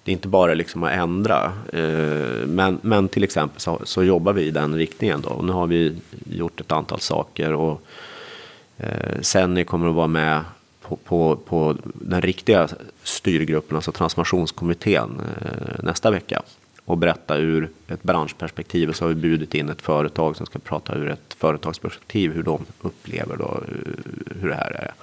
det 0.04 0.10
är 0.10 0.12
inte 0.12 0.28
bara 0.28 0.54
liksom 0.54 0.82
att 0.82 0.92
ändra. 0.92 1.52
Eh, 1.72 2.46
men, 2.46 2.78
men 2.82 3.08
till 3.08 3.24
exempel 3.24 3.60
så, 3.60 3.80
så 3.84 4.04
jobbar 4.04 4.32
vi 4.32 4.42
i 4.42 4.50
den 4.50 4.74
riktningen. 4.74 5.20
Då. 5.20 5.28
Och 5.28 5.44
nu 5.44 5.52
har 5.52 5.66
vi 5.66 5.96
gjort 6.30 6.60
ett 6.60 6.72
antal 6.72 7.00
saker. 7.00 7.52
Och 7.52 7.82
eh, 8.76 9.20
Senni 9.20 9.64
kommer 9.64 9.88
att 9.88 9.94
vara 9.94 10.06
med 10.06 10.40
på, 10.80 10.96
på, 10.96 11.36
på 11.36 11.76
den 11.94 12.22
riktiga 12.22 12.68
styrgruppen, 13.02 13.76
alltså 13.76 13.92
transformationskommittén, 13.92 15.20
eh, 15.40 15.84
nästa 15.84 16.10
vecka. 16.10 16.42
Och 16.84 16.98
berätta 16.98 17.36
ur 17.36 17.70
ett 17.88 18.02
branschperspektiv. 18.02 18.88
Och 18.88 18.96
så 18.96 19.04
har 19.04 19.08
vi 19.08 19.14
bjudit 19.14 19.54
in 19.54 19.68
ett 19.68 19.82
företag 19.82 20.36
som 20.36 20.46
ska 20.46 20.58
prata 20.58 20.94
ur 20.94 21.08
ett 21.08 21.34
företagsperspektiv. 21.38 22.32
Hur 22.32 22.42
de 22.42 22.64
upplever 22.80 23.36
då, 23.36 23.60
hur 24.40 24.48
det 24.48 24.54
här 24.54 24.70
är. 24.70 24.94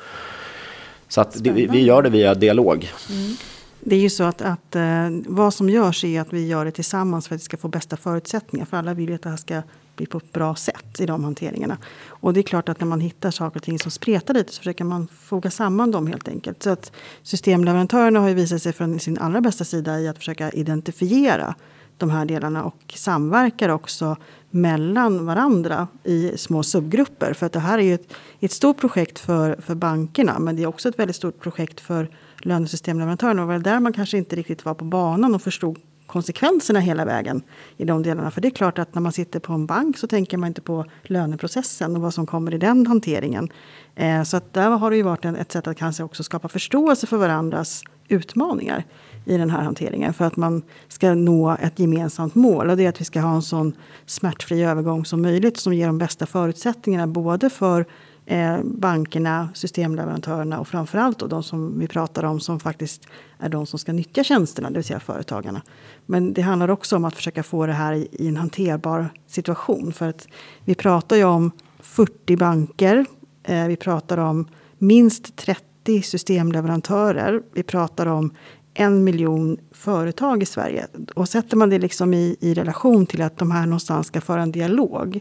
Så 1.07 1.21
att 1.21 1.43
det, 1.43 1.51
vi 1.51 1.83
gör 1.83 2.01
det 2.01 2.09
via 2.09 2.33
dialog. 2.33 2.91
Mm. 3.09 3.35
Det 3.79 3.95
är 3.95 3.99
ju 3.99 4.09
så 4.09 4.23
att, 4.23 4.41
att 4.41 4.75
eh, 4.75 5.09
vad 5.27 5.53
som 5.53 5.69
görs 5.69 6.03
är 6.03 6.21
att 6.21 6.33
vi 6.33 6.47
gör 6.47 6.65
det 6.65 6.71
tillsammans 6.71 7.27
för 7.27 7.35
att 7.35 7.41
vi 7.41 7.45
ska 7.45 7.57
få 7.57 7.67
bästa 7.67 7.97
förutsättningar. 7.97 8.65
För 8.65 8.77
alla 8.77 8.93
vill 8.93 9.09
ju 9.09 9.15
att 9.15 9.21
det 9.21 9.29
här 9.29 9.37
ska 9.37 9.61
bli 9.95 10.05
på 10.05 10.17
ett 10.17 10.33
bra 10.33 10.55
sätt 10.55 10.99
i 10.99 11.05
de 11.05 11.23
hanteringarna. 11.23 11.77
Och 12.07 12.33
det 12.33 12.39
är 12.39 12.43
klart 12.43 12.69
att 12.69 12.79
när 12.79 12.87
man 12.87 12.99
hittar 12.99 13.31
saker 13.31 13.59
och 13.59 13.63
ting 13.63 13.79
som 13.79 13.91
spretar 13.91 14.33
lite 14.33 14.53
så 14.53 14.57
försöker 14.57 14.83
man 14.83 15.07
foga 15.07 15.51
samman 15.51 15.91
dem 15.91 16.07
helt 16.07 16.27
enkelt. 16.27 16.63
Så 16.63 16.69
att 16.69 16.91
systemleverantörerna 17.23 18.19
har 18.19 18.27
ju 18.27 18.33
visat 18.33 18.61
sig 18.61 18.73
från 18.73 18.99
sin 18.99 19.17
allra 19.17 19.41
bästa 19.41 19.63
sida 19.63 19.99
i 19.99 20.07
att 20.07 20.17
försöka 20.17 20.51
identifiera 20.51 21.55
de 21.97 22.09
här 22.09 22.25
delarna 22.25 22.63
och 22.63 22.93
samverkar 22.95 23.69
också 23.69 24.17
mellan 24.49 25.25
varandra 25.25 25.87
i 26.03 26.37
små 26.37 26.63
subgrupper. 26.63 27.33
För 27.33 27.45
att 27.45 27.53
det 27.53 27.59
här 27.59 27.77
är 27.77 27.83
ju 27.83 27.93
ett, 27.93 28.13
ett 28.39 28.51
stort 28.51 28.77
projekt 28.77 29.19
för, 29.19 29.61
för 29.61 29.75
bankerna 29.75 30.39
men 30.39 30.55
det 30.55 30.63
är 30.63 30.67
också 30.67 30.89
ett 30.89 30.99
väldigt 30.99 31.15
stort 31.15 31.39
projekt 31.39 31.79
för 31.79 32.09
lönesystemleverantörerna. 32.47 33.41
Det 33.41 33.47
var 33.47 33.59
där 33.59 33.79
man 33.79 33.93
kanske 33.93 34.17
inte 34.17 34.35
riktigt 34.35 34.65
var 34.65 34.73
på 34.73 34.85
banan 34.85 35.35
och 35.35 35.41
förstod 35.41 35.79
konsekvenserna 36.07 36.79
hela 36.79 37.05
vägen 37.05 37.41
i 37.77 37.85
de 37.85 38.03
delarna. 38.03 38.31
För 38.31 38.41
det 38.41 38.47
är 38.47 38.49
klart 38.49 38.79
att 38.79 38.95
när 38.95 39.01
man 39.01 39.11
sitter 39.11 39.39
på 39.39 39.53
en 39.53 39.65
bank 39.65 39.97
så 39.97 40.07
tänker 40.07 40.37
man 40.37 40.47
inte 40.47 40.61
på 40.61 40.85
löneprocessen 41.03 41.95
och 41.95 42.01
vad 42.01 42.13
som 42.13 42.25
kommer 42.25 42.53
i 42.53 42.57
den 42.57 42.87
hanteringen. 42.87 43.49
Eh, 43.95 44.23
så 44.23 44.37
att 44.37 44.53
där 44.53 44.69
har 44.69 44.91
det 44.91 44.97
ju 44.97 45.03
varit 45.03 45.25
ett 45.25 45.51
sätt 45.51 45.67
att 45.67 45.77
kanske 45.77 46.03
också 46.03 46.23
skapa 46.23 46.47
förståelse 46.47 47.07
för 47.07 47.17
varandras 47.17 47.83
utmaningar 48.07 48.83
i 49.25 49.37
den 49.37 49.49
här 49.49 49.61
hanteringen 49.61 50.13
för 50.13 50.25
att 50.25 50.35
man 50.35 50.61
ska 50.87 51.13
nå 51.13 51.57
ett 51.61 51.79
gemensamt 51.79 52.35
mål. 52.35 52.69
Och 52.69 52.77
det 52.77 52.85
är 52.85 52.89
att 52.89 53.01
vi 53.01 53.05
ska 53.05 53.19
ha 53.19 53.35
en 53.35 53.41
sån 53.41 53.73
smärtfri 54.05 54.63
övergång 54.63 55.05
som 55.05 55.21
möjligt 55.21 55.57
som 55.57 55.73
ger 55.73 55.87
de 55.87 55.97
bästa 55.97 56.25
förutsättningarna 56.25 57.07
både 57.07 57.49
för 57.49 57.85
eh, 58.27 58.59
bankerna, 58.63 59.49
systemleverantörerna 59.53 60.59
och 60.59 60.67
framförallt 60.67 61.19
då 61.19 61.27
de 61.27 61.43
som 61.43 61.79
vi 61.79 61.87
pratar 61.87 62.23
om 62.23 62.39
som 62.39 62.59
faktiskt 62.59 63.07
är 63.39 63.49
de 63.49 63.65
som 63.65 63.79
ska 63.79 63.93
nyttja 63.93 64.23
tjänsterna, 64.23 64.69
det 64.69 64.75
vill 64.75 64.83
säga 64.83 64.99
företagarna. 64.99 65.61
Men 66.05 66.33
det 66.33 66.41
handlar 66.41 66.69
också 66.69 66.95
om 66.95 67.05
att 67.05 67.15
försöka 67.15 67.43
få 67.43 67.65
det 67.65 67.73
här 67.73 67.93
i, 67.93 68.07
i 68.11 68.27
en 68.27 68.37
hanterbar 68.37 69.09
situation. 69.27 69.93
För 69.93 70.09
att 70.09 70.27
vi 70.65 70.75
pratar 70.75 71.15
ju 71.15 71.23
om 71.23 71.51
40 71.79 72.37
banker. 72.37 73.05
Eh, 73.43 73.67
vi 73.67 73.75
pratar 73.75 74.17
om 74.17 74.47
minst 74.77 75.35
30 75.35 76.01
systemleverantörer. 76.01 77.41
Vi 77.53 77.63
pratar 77.63 78.05
om 78.05 78.33
en 78.73 79.03
miljon 79.03 79.57
företag 79.71 80.43
i 80.43 80.45
Sverige. 80.45 80.87
Och 81.15 81.29
sätter 81.29 81.57
man 81.57 81.69
det 81.69 81.79
liksom 81.79 82.13
i, 82.13 82.37
i 82.39 82.53
relation 82.53 83.05
till 83.05 83.21
att 83.21 83.37
de 83.37 83.51
här 83.51 83.65
någonstans 83.65 84.07
ska 84.07 84.21
föra 84.21 84.41
en 84.41 84.51
dialog 84.51 85.19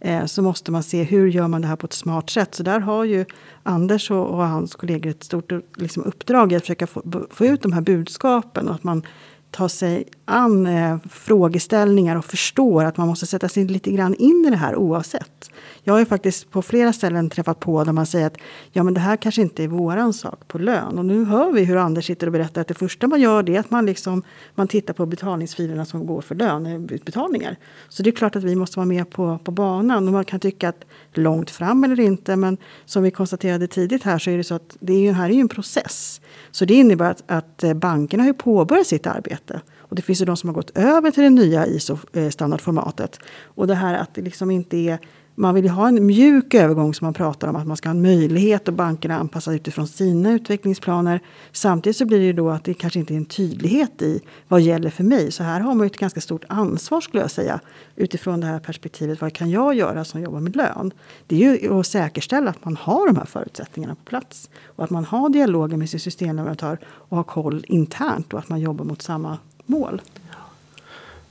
Eh, 0.00 0.24
så 0.24 0.42
måste 0.42 0.72
man 0.72 0.82
se 0.82 1.02
hur 1.02 1.26
gör 1.26 1.48
man 1.48 1.62
det 1.62 1.68
här 1.68 1.76
på 1.76 1.86
ett 1.86 1.92
smart 1.92 2.30
sätt. 2.30 2.54
Så 2.54 2.62
där 2.62 2.80
har 2.80 3.04
ju 3.04 3.24
Anders 3.62 4.10
och, 4.10 4.26
och 4.26 4.46
hans 4.46 4.74
kollegor 4.74 5.10
ett 5.10 5.24
stort 5.24 5.52
liksom, 5.76 6.02
uppdrag 6.02 6.52
i 6.52 6.56
att 6.56 6.62
försöka 6.62 6.86
få, 6.86 7.26
få 7.30 7.46
ut 7.46 7.62
de 7.62 7.72
här 7.72 7.80
budskapen. 7.80 8.68
Och 8.68 8.74
att 8.74 8.84
man 8.84 9.02
tar 9.50 9.68
sig 9.68 10.04
an 10.28 10.66
eh, 10.66 10.98
frågeställningar 11.10 12.16
och 12.16 12.24
förstår 12.24 12.84
att 12.84 12.96
man 12.96 13.08
måste 13.08 13.26
sätta 13.26 13.48
sig 13.48 13.64
lite 13.64 13.90
grann 13.90 14.14
in 14.14 14.44
i 14.46 14.50
det 14.50 14.56
här 14.56 14.76
oavsett. 14.76 15.50
Jag 15.82 15.94
har 15.94 15.98
ju 15.98 16.06
faktiskt 16.06 16.50
på 16.50 16.62
flera 16.62 16.92
ställen 16.92 17.30
träffat 17.30 17.60
på 17.60 17.84
där 17.84 17.92
man 17.92 18.06
säger 18.06 18.26
att 18.26 18.36
ja, 18.72 18.82
men 18.82 18.94
det 18.94 19.00
här 19.00 19.16
kanske 19.16 19.42
inte 19.42 19.64
är 19.64 19.68
våran 19.68 20.12
sak 20.12 20.48
på 20.48 20.58
lön. 20.58 20.98
Och 20.98 21.04
nu 21.04 21.24
hör 21.24 21.52
vi 21.52 21.64
hur 21.64 21.76
Anders 21.76 22.06
sitter 22.06 22.26
och 22.26 22.32
berättar 22.32 22.60
att 22.60 22.68
det 22.68 22.74
första 22.74 23.06
man 23.06 23.20
gör 23.20 23.42
det 23.42 23.56
är 23.56 23.60
att 23.60 23.70
man, 23.70 23.86
liksom, 23.86 24.22
man 24.54 24.68
tittar 24.68 24.94
på 24.94 25.06
betalningsfilerna 25.06 25.84
som 25.84 26.06
går 26.06 26.20
för 26.20 26.34
löneutbetalningar. 26.34 27.50
Eh, 27.50 27.56
så 27.88 28.02
det 28.02 28.10
är 28.10 28.12
klart 28.12 28.36
att 28.36 28.44
vi 28.44 28.56
måste 28.56 28.78
vara 28.78 28.86
med 28.86 29.10
på, 29.10 29.38
på 29.44 29.50
banan. 29.50 30.06
Och 30.06 30.12
man 30.12 30.24
kan 30.24 30.40
tycka 30.40 30.68
att 30.68 30.84
långt 31.12 31.50
fram 31.50 31.84
eller 31.84 32.00
inte. 32.00 32.36
Men 32.36 32.56
som 32.84 33.02
vi 33.02 33.10
konstaterade 33.10 33.66
tidigt 33.66 34.02
här 34.02 34.18
så 34.18 34.30
är 34.30 34.36
det 34.36 34.44
så 34.44 34.54
att 34.54 34.76
det 34.80 34.92
är 34.92 35.00
ju, 35.00 35.12
här 35.12 35.30
är 35.30 35.34
ju 35.34 35.40
en 35.40 35.48
process. 35.48 36.20
Så 36.50 36.64
det 36.64 36.74
innebär 36.74 37.10
att, 37.10 37.22
att 37.26 37.64
eh, 37.64 37.74
bankerna 37.74 38.22
har 38.22 38.28
ju 38.28 38.34
påbörjat 38.34 38.86
sitt 38.86 39.06
arbete. 39.06 39.60
Och 39.88 39.96
det 39.96 40.02
finns 40.02 40.20
ju 40.20 40.24
de 40.24 40.36
som 40.36 40.48
har 40.48 40.54
gått 40.54 40.78
över 40.78 41.10
till 41.10 41.22
det 41.22 41.30
nya 41.30 41.66
ISO-standardformatet. 41.66 43.18
Eh, 43.20 43.26
och 43.54 43.66
det 43.66 43.74
här 43.74 43.94
att 43.94 44.14
det 44.14 44.22
liksom 44.22 44.50
inte 44.50 44.76
är 44.76 44.98
man 45.38 45.54
vill 45.54 45.64
ju 45.64 45.70
ha 45.70 45.88
en 45.88 46.06
mjuk 46.06 46.54
övergång 46.54 46.94
som 46.94 47.04
man 47.04 47.14
pratar 47.14 47.48
om, 47.48 47.56
att 47.56 47.66
man 47.66 47.76
ska 47.76 47.88
ha 47.88 47.94
en 47.94 48.02
möjlighet 48.02 48.68
och 48.68 48.74
bankerna 48.74 49.18
anpassa 49.18 49.52
utifrån 49.52 49.88
sina 49.88 50.32
utvecklingsplaner. 50.32 51.20
Samtidigt 51.52 51.96
så 51.96 52.06
blir 52.06 52.18
det 52.18 52.24
ju 52.24 52.32
då 52.32 52.50
att 52.50 52.64
det 52.64 52.74
kanske 52.74 52.98
inte 52.98 53.14
är 53.14 53.16
en 53.16 53.24
tydlighet 53.24 54.02
i 54.02 54.20
vad 54.48 54.60
gäller 54.60 54.90
för 54.90 55.04
mig. 55.04 55.32
Så 55.32 55.42
här 55.42 55.60
har 55.60 55.74
man 55.74 55.86
ju 55.86 55.90
ett 55.90 55.96
ganska 55.96 56.20
stort 56.20 56.44
ansvar 56.48 57.00
skulle 57.00 57.22
jag 57.22 57.30
säga 57.30 57.60
utifrån 57.96 58.40
det 58.40 58.46
här 58.46 58.58
perspektivet. 58.58 59.20
Vad 59.20 59.32
kan 59.32 59.50
jag 59.50 59.74
göra 59.74 60.04
som 60.04 60.20
jobbar 60.20 60.40
med 60.40 60.56
lön? 60.56 60.92
Det 61.26 61.44
är 61.44 61.62
ju 61.62 61.78
att 61.80 61.86
säkerställa 61.86 62.50
att 62.50 62.64
man 62.64 62.76
har 62.76 63.06
de 63.06 63.16
här 63.16 63.26
förutsättningarna 63.26 63.94
på 63.94 64.02
plats 64.04 64.50
och 64.64 64.84
att 64.84 64.90
man 64.90 65.04
har 65.04 65.28
dialogen 65.28 65.78
med 65.78 65.90
sin 65.90 66.00
systemleverantör 66.00 66.78
och 66.86 67.16
har 67.16 67.24
koll 67.24 67.64
internt 67.68 68.32
och 68.32 68.38
att 68.38 68.48
man 68.48 68.60
jobbar 68.60 68.84
mot 68.84 69.02
samma 69.02 69.38
mål. 69.66 70.02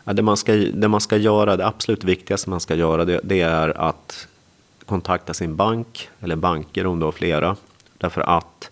Ja, 0.03 0.13
det, 0.13 0.21
man 0.21 0.37
ska, 0.37 0.53
det 0.53 0.87
man 0.87 1.01
ska 1.01 1.17
göra, 1.17 1.57
det 1.57 1.67
absolut 1.67 2.03
viktigaste 2.03 2.49
man 2.49 2.59
ska 2.59 2.75
göra, 2.75 3.05
det, 3.05 3.19
det 3.23 3.41
är 3.41 3.81
att 3.81 4.27
kontakta 4.85 5.33
sin 5.33 5.55
bank, 5.55 6.09
eller 6.19 6.35
banker 6.35 6.85
om 6.85 6.99
du 6.99 7.05
har 7.05 7.11
flera. 7.11 7.55
Därför 7.97 8.21
att 8.21 8.71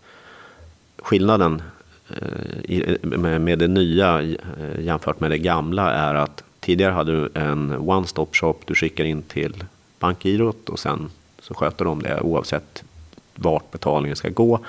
skillnaden 0.97 1.61
eh, 2.09 3.09
med, 3.39 3.59
det 3.59 3.67
nya 3.67 4.21
eh, 4.21 4.79
jämfört 4.79 5.19
med 5.19 5.31
det 5.31 5.37
gamla 5.37 5.91
är 5.91 6.15
att 6.15 6.43
tidigare 6.59 6.91
hade 6.91 7.11
du 7.11 7.29
en 7.33 7.77
one-stop 7.77 8.27
shop. 8.31 8.55
Du 8.65 8.75
skickar 8.75 9.03
in 9.03 9.21
till 9.21 9.63
bankgirot 9.99 10.69
och 10.69 10.79
sen 10.79 11.09
så 11.41 11.53
sköter 11.53 11.85
de 11.85 12.01
det 12.01 12.21
oavsett 12.21 12.83
vart 13.35 13.71
betalningen 13.71 14.15
ska 14.15 14.29
gå. 14.29 14.59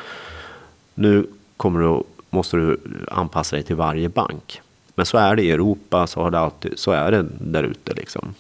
Nu 0.95 1.27
kommer 1.57 1.81
du, 1.81 2.03
måste 2.31 2.57
du 2.57 2.81
anpassa 3.09 3.57
dig 3.57 3.63
till 3.63 3.77
varje 3.77 4.09
bank. 4.09 4.61
Men 4.95 5.07
så 5.07 5.19
är 5.19 5.37
det 5.37 5.43
i 5.43 5.51
Europa, 5.51 6.07
så, 6.07 6.23
har 6.23 6.31
det 6.31 6.39
alltid, 6.39 6.79
så 6.79 6.91
är 6.91 7.11
det 7.11 7.27
där 7.39 7.63
ute. 7.63 7.95
Liksom. 7.95 8.35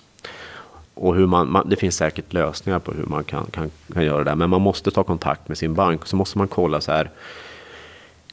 Och 0.95 1.15
hur 1.15 1.27
man, 1.27 1.51
man, 1.51 1.69
det 1.69 1.77
finns 1.77 1.97
säkert 1.97 2.33
lösningar 2.33 2.79
på 2.79 2.93
hur 2.93 3.07
man 3.07 3.25
kan, 3.25 3.47
kan, 3.47 3.71
kan 3.93 4.05
göra 4.05 4.25
det. 4.25 4.35
Men 4.35 4.51
man 4.51 4.61
måste 4.61 4.91
ta 4.91 5.05
kontakt 5.05 5.49
med 5.49 5.59
sin 5.59 5.75
bank. 5.75 6.07
Så 6.07 6.17
måste 6.17 6.39
man 6.39 6.49
kolla 6.49 6.81
så 6.81 6.93
här. 6.93 7.11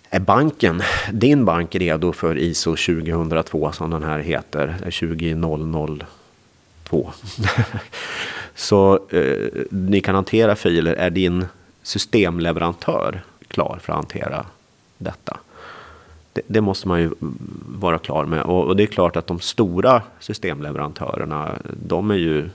Är 0.10 0.20
banken, 0.20 0.82
din 1.12 1.46
bank 1.46 1.76
redo 1.76 2.14
för 2.14 2.38
ISO 2.38 2.72
2002 2.72 3.72
som 3.72 3.90
den 3.90 4.04
här 4.04 4.20
heter? 4.20 4.76
Eh, 4.86 4.90
20002. 4.90 6.06
så 8.56 9.00
eh, 9.10 9.48
ni 9.70 10.02
kan 10.02 10.16
hantera 10.16 10.56
filer. 10.56 10.94
Är 10.94 11.10
din 11.10 11.46
systemleverantör 11.84 13.22
klar 13.48 13.80
för 13.82 13.94
att 13.94 13.98
hantera 13.98 14.46
detta? 14.98 15.38
Det, 16.34 16.42
det, 16.48 16.62
måste 16.62 16.88
man 16.88 17.02
ju 17.02 17.12
vara 17.80 17.98
klar 17.98 18.26
med. 18.26 18.42
Och, 18.44 18.68
och, 18.68 18.76
det 18.76 18.84
är 18.84 18.88
klart 18.88 19.16
att 19.16 19.28
de 19.28 19.40
stora 19.40 20.02
systemleverantörerna, 20.20 21.56
de 21.88 22.12
är 22.12 22.16
ju 22.16 22.50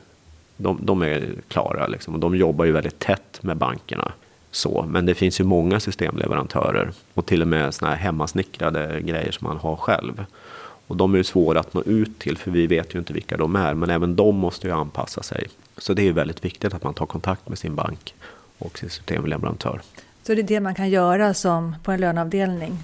de, 0.57 0.79
de 0.83 1.03
är 1.03 1.29
klara 1.49 1.87
liksom, 1.87 2.15
och 2.15 2.21
de 2.21 2.37
jobbar 2.37 2.65
ju 2.65 2.73
väldigt 2.73 2.99
tätt 2.99 3.39
med 3.43 3.57
bankerna. 3.57 4.12
Så, 4.51 4.85
men 4.89 5.07
det 5.07 5.15
finns 5.15 5.41
ju 5.41 5.45
många 5.45 5.81
systemleverantörer 5.81 6.91
och 7.15 7.27
till 7.27 7.43
och 7.43 7.49
med 7.49 7.75
såna 7.75 7.91
här 7.91 7.97
hemmasnickrade 7.97 9.01
grejer 9.01 9.33
som 9.33 9.49
man 9.49 9.57
har 9.57 9.77
själv. 9.77 10.25
Och 10.87 10.97
de 10.97 11.15
är 11.15 11.19
ju 11.19 11.25
svåra 11.25 11.61
att 11.61 11.75
nå 11.75 11.83
ut 11.83 12.19
till 12.19 12.39
för 12.39 12.51
vi 12.51 12.67
vet 12.67 12.95
ju 12.95 12.99
inte 12.99 13.12
vilka 13.12 13.37
de 13.37 13.57
är. 13.57 13.75
Men 13.75 13.91
även 13.91 14.17
de 14.17 14.37
måste 14.37 14.67
ju 14.67 14.73
anpassa 14.73 15.23
sig. 15.23 15.47
Så 15.79 15.95
det 15.95 16.09
är 16.09 16.12
väldigt 16.12 16.45
viktigt 16.45 16.75
att 16.75 16.83
man 16.83 16.95
tar 16.95 17.07
kontakt 17.07 17.49
med 17.49 17.59
sin 17.59 17.75
bank 17.75 18.15
och 18.59 18.79
sin 18.79 18.91
systemleverantör. 18.91 19.81
Så 20.23 20.35
det 20.35 20.41
är 20.41 20.43
det 20.43 20.61
man 20.61 20.75
kan 20.75 20.91
göra 20.91 21.35
som 21.35 21.77
på 21.83 21.93
en 21.93 22.01
löneavdelning? 22.01 22.79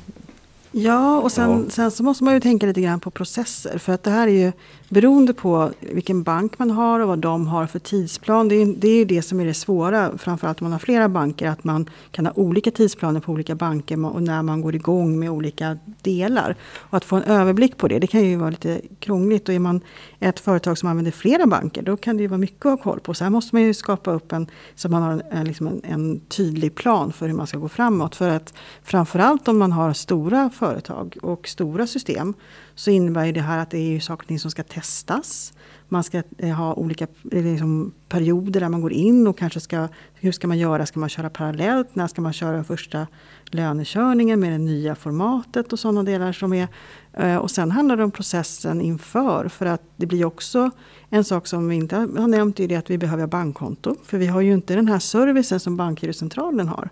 Ja, 0.73 1.21
och 1.21 1.33
sen, 1.33 1.51
Ja. 1.51 1.71
sen 1.71 1.91
så 1.91 2.03
måste 2.03 2.25
man 2.25 2.35
ju 2.35 2.41
tänka 2.41 2.67
lite 2.67 2.81
grann 2.81 3.01
på 3.01 3.11
processer. 3.11 3.79
För 3.79 3.93
att 3.93 4.03
det 4.03 4.11
här 4.11 4.29
är 4.29 4.45
ju 4.45 4.53
beroende 4.89 5.35
på 5.35 5.71
vilken 5.81 6.23
bank 6.23 6.59
man 6.59 6.71
har 6.71 7.01
och 7.01 7.09
vad 7.09 7.19
de 7.19 7.47
har 7.47 7.67
för 7.67 7.79
tidsplan. 7.79 8.49
Det 8.49 8.55
är 8.55 8.67
ju 8.67 8.75
det, 8.75 8.89
är 8.89 8.97
ju 8.97 9.05
det 9.05 9.23
som 9.23 9.41
är 9.41 9.45
det 9.45 9.55
svåra, 9.55 10.19
framförallt 10.19 10.61
om 10.61 10.65
man 10.65 10.73
har 10.73 10.79
flera 10.79 11.09
banker. 11.09 11.49
Att 11.49 11.65
man 11.65 11.91
kan 12.11 12.27
ha 12.27 12.33
olika 12.37 12.71
tidsplaner 12.71 13.21
på 13.21 13.33
olika 13.33 13.55
banker 13.55 14.05
och 14.05 14.23
när 14.23 14.43
man 14.43 14.61
går 14.61 14.75
igång 14.75 15.19
med 15.19 15.31
olika 15.31 15.79
delar. 16.03 16.57
Och 16.77 16.97
att 16.97 17.05
få 17.05 17.17
en 17.17 17.23
överblick 17.23 17.77
på 17.77 17.89
det, 17.89 17.99
det 17.99 18.07
kan 18.07 18.25
ju 18.25 18.37
vara 18.37 18.51
lite 18.51 18.81
krångligt. 18.99 19.49
Och 19.49 19.55
är 19.55 19.59
man 19.59 19.81
ett 20.21 20.41
företag 20.41 20.79
som 20.79 20.89
använder 20.89 21.13
flera 21.13 21.47
banker, 21.47 21.83
då 21.83 21.97
kan 21.97 22.17
det 22.17 22.23
ju 22.23 22.29
vara 22.29 22.39
mycket 22.39 22.67
att 22.67 22.71
ha 22.73 22.77
koll 22.93 23.01
på. 23.01 23.15
Så 23.15 23.25
här 23.25 23.31
måste 23.31 23.55
man 23.55 23.63
ju 23.63 23.75
skapa 23.75 24.11
upp 24.13 24.33
en, 24.33 24.47
så 24.75 24.89
man 24.89 25.03
har 25.03 25.13
en, 25.13 25.23
en, 25.31 25.45
liksom 25.47 25.67
en, 25.67 25.81
en 25.85 26.21
tydlig 26.21 26.75
plan 26.75 27.13
för 27.13 27.27
hur 27.27 27.35
man 27.35 27.47
ska 27.47 27.59
gå 27.59 27.69
framåt. 27.69 28.17
För 28.17 28.29
att 28.29 28.55
framförallt 28.83 29.49
om 29.49 29.59
man 29.59 29.73
har 29.73 29.93
stora 29.93 30.51
företag 30.63 31.17
och 31.23 31.49
stora 31.49 31.87
system 31.87 32.35
så 32.75 32.91
innebär 32.91 33.25
ju 33.25 33.33
det 33.33 33.41
här 33.41 33.59
att 33.59 33.71
det 33.71 33.79
är 33.79 33.91
ju 33.91 34.01
saker 34.01 34.39
som 34.39 34.51
ska 34.51 34.63
testas. 34.63 35.53
Man 35.89 36.05
ska 36.05 36.23
eh, 36.39 36.55
ha 36.55 36.75
olika 36.75 37.07
eh, 37.33 37.45
liksom, 37.45 37.93
perioder 38.09 38.61
där 38.61 38.69
man 38.69 38.81
går 38.81 38.93
in 38.93 39.27
och 39.27 39.39
kanske 39.39 39.61
ska, 39.61 39.89
hur 40.15 40.33
ska 40.33 40.49
man 40.49 40.59
göra? 40.59 40.87
Ska 40.87 41.01
man 41.01 41.09
köra 41.09 41.31
parallellt? 41.31 41.95
När 41.95 42.07
ska 42.09 42.21
man 42.23 42.33
köra 42.33 42.53
den 42.53 42.65
första 42.65 43.07
lönekörningen 43.45 44.41
med 44.41 44.53
det 44.53 44.59
nya 44.59 44.95
formatet 44.95 45.73
och 45.73 45.79
sådana 45.79 46.03
delar 46.03 46.33
som 46.33 46.53
är. 46.53 46.69
Eh, 47.13 47.37
och 47.37 47.51
sen 47.51 47.71
handlar 47.71 47.97
det 47.97 48.05
om 48.05 48.11
processen 48.11 48.81
inför 48.81 49.49
för 49.49 49.67
att 49.67 49.83
det 49.97 50.07
blir 50.07 50.25
också 50.25 50.71
en 51.11 51.25
sak 51.25 51.47
som 51.47 51.69
vi 51.69 51.77
inte 51.77 51.97
har 51.97 52.29
nämnt 52.29 52.61
är 52.61 52.69
det 52.69 52.77
att 52.77 52.91
vi 52.91 52.99
behöver 52.99 53.23
ha 53.23 53.29
bankkonto. 53.29 53.97
För 54.05 54.19
vi 54.19 54.27
har 54.27 54.41
ju 54.41 54.53
inte 54.53 54.75
den 54.75 54.89
här 54.89 54.99
servicen 54.99 55.61
som 55.61 55.77
Bankgirocentralen 55.77 56.69
har 56.69 56.89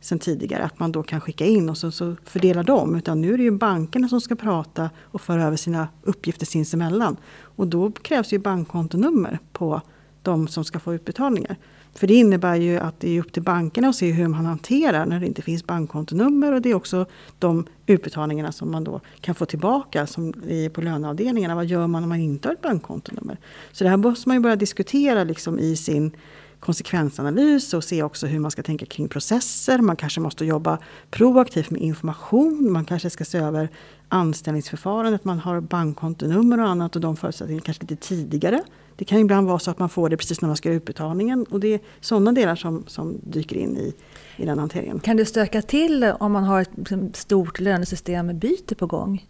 sen 0.00 0.18
tidigare. 0.18 0.64
Att 0.64 0.78
man 0.78 0.92
då 0.92 1.02
kan 1.02 1.20
skicka 1.20 1.46
in 1.46 1.68
och 1.68 1.78
så, 1.78 1.90
så 1.90 2.16
fördelar 2.24 2.62
de. 2.62 2.96
Utan 2.96 3.20
nu 3.20 3.34
är 3.34 3.38
det 3.38 3.44
ju 3.44 3.50
bankerna 3.50 4.08
som 4.08 4.20
ska 4.20 4.34
prata 4.34 4.90
och 5.04 5.20
föra 5.20 5.44
över 5.44 5.56
sina 5.56 5.88
uppgifter 6.02 6.46
sinsemellan. 6.46 7.16
Och 7.40 7.68
då 7.68 7.90
krävs 7.90 8.32
ju 8.32 8.38
bankkontonummer 8.38 9.38
på 9.52 9.82
de 10.22 10.48
som 10.48 10.64
ska 10.64 10.80
få 10.80 10.94
utbetalningar. 10.94 11.56
För 11.94 12.06
det 12.06 12.14
innebär 12.14 12.54
ju 12.54 12.78
att 12.78 13.00
det 13.00 13.10
är 13.10 13.20
upp 13.20 13.32
till 13.32 13.42
bankerna 13.42 13.88
att 13.88 13.96
se 13.96 14.12
hur 14.12 14.28
man 14.28 14.46
hanterar 14.46 15.06
när 15.06 15.20
det 15.20 15.26
inte 15.26 15.42
finns 15.42 15.66
bankkontonummer. 15.66 16.52
Och 16.52 16.62
det 16.62 16.70
är 16.70 16.74
också 16.74 17.06
de 17.38 17.66
utbetalningarna 17.86 18.52
som 18.52 18.70
man 18.70 18.84
då 18.84 19.00
kan 19.20 19.34
få 19.34 19.44
tillbaka 19.46 20.06
som 20.06 20.28
är 20.48 20.68
på 20.68 20.80
löneavdelningarna. 20.80 21.54
Vad 21.54 21.66
gör 21.66 21.86
man 21.86 22.02
om 22.02 22.08
man 22.08 22.20
inte 22.20 22.48
har 22.48 22.54
ett 22.54 22.62
bankkontonummer? 22.62 23.38
Så 23.72 23.84
det 23.84 23.90
här 23.90 23.96
måste 23.96 24.28
man 24.28 24.36
ju 24.36 24.40
börja 24.40 24.56
diskutera 24.56 25.24
liksom 25.24 25.58
i 25.58 25.76
sin 25.76 26.12
konsekvensanalys 26.60 27.74
och 27.74 27.84
se 27.84 28.02
också 28.02 28.26
hur 28.26 28.38
man 28.38 28.50
ska 28.50 28.62
tänka 28.62 28.86
kring 28.86 29.08
processer. 29.08 29.78
Man 29.78 29.96
kanske 29.96 30.20
måste 30.20 30.44
jobba 30.44 30.78
proaktivt 31.10 31.70
med 31.70 31.82
information. 31.82 32.72
Man 32.72 32.84
kanske 32.84 33.10
ska 33.10 33.24
se 33.24 33.38
över 33.38 33.68
anställningsförfarandet. 34.08 35.24
Man 35.24 35.38
har 35.38 35.60
bankkontonummer 35.60 36.60
och 36.60 36.68
annat 36.68 36.96
och 36.96 37.02
de 37.02 37.16
förutsättningarna 37.16 37.64
kanske 37.64 37.82
lite 37.82 37.96
tidigare. 37.96 38.62
Det 38.96 39.04
kan 39.04 39.18
ibland 39.18 39.46
vara 39.46 39.58
så 39.58 39.70
att 39.70 39.78
man 39.78 39.88
får 39.88 40.08
det 40.08 40.16
precis 40.16 40.40
när 40.40 40.46
man 40.46 40.56
ska 40.56 40.68
göra 40.68 40.76
utbetalningen. 40.76 41.46
Och 41.50 41.60
det 41.60 41.74
är 41.74 41.80
sådana 42.00 42.32
delar 42.32 42.56
som, 42.56 42.84
som 42.86 43.20
dyker 43.22 43.56
in 43.56 43.76
i, 43.76 43.94
i 44.36 44.46
den 44.46 44.58
hanteringen. 44.58 45.00
Kan 45.00 45.16
det 45.16 45.24
stöka 45.24 45.62
till 45.62 46.04
om 46.20 46.32
man 46.32 46.44
har 46.44 46.60
ett 46.62 46.70
liksom, 46.76 47.12
stort 47.14 47.60
lönesystembyte 47.60 48.74
på 48.74 48.86
gång? 48.86 49.26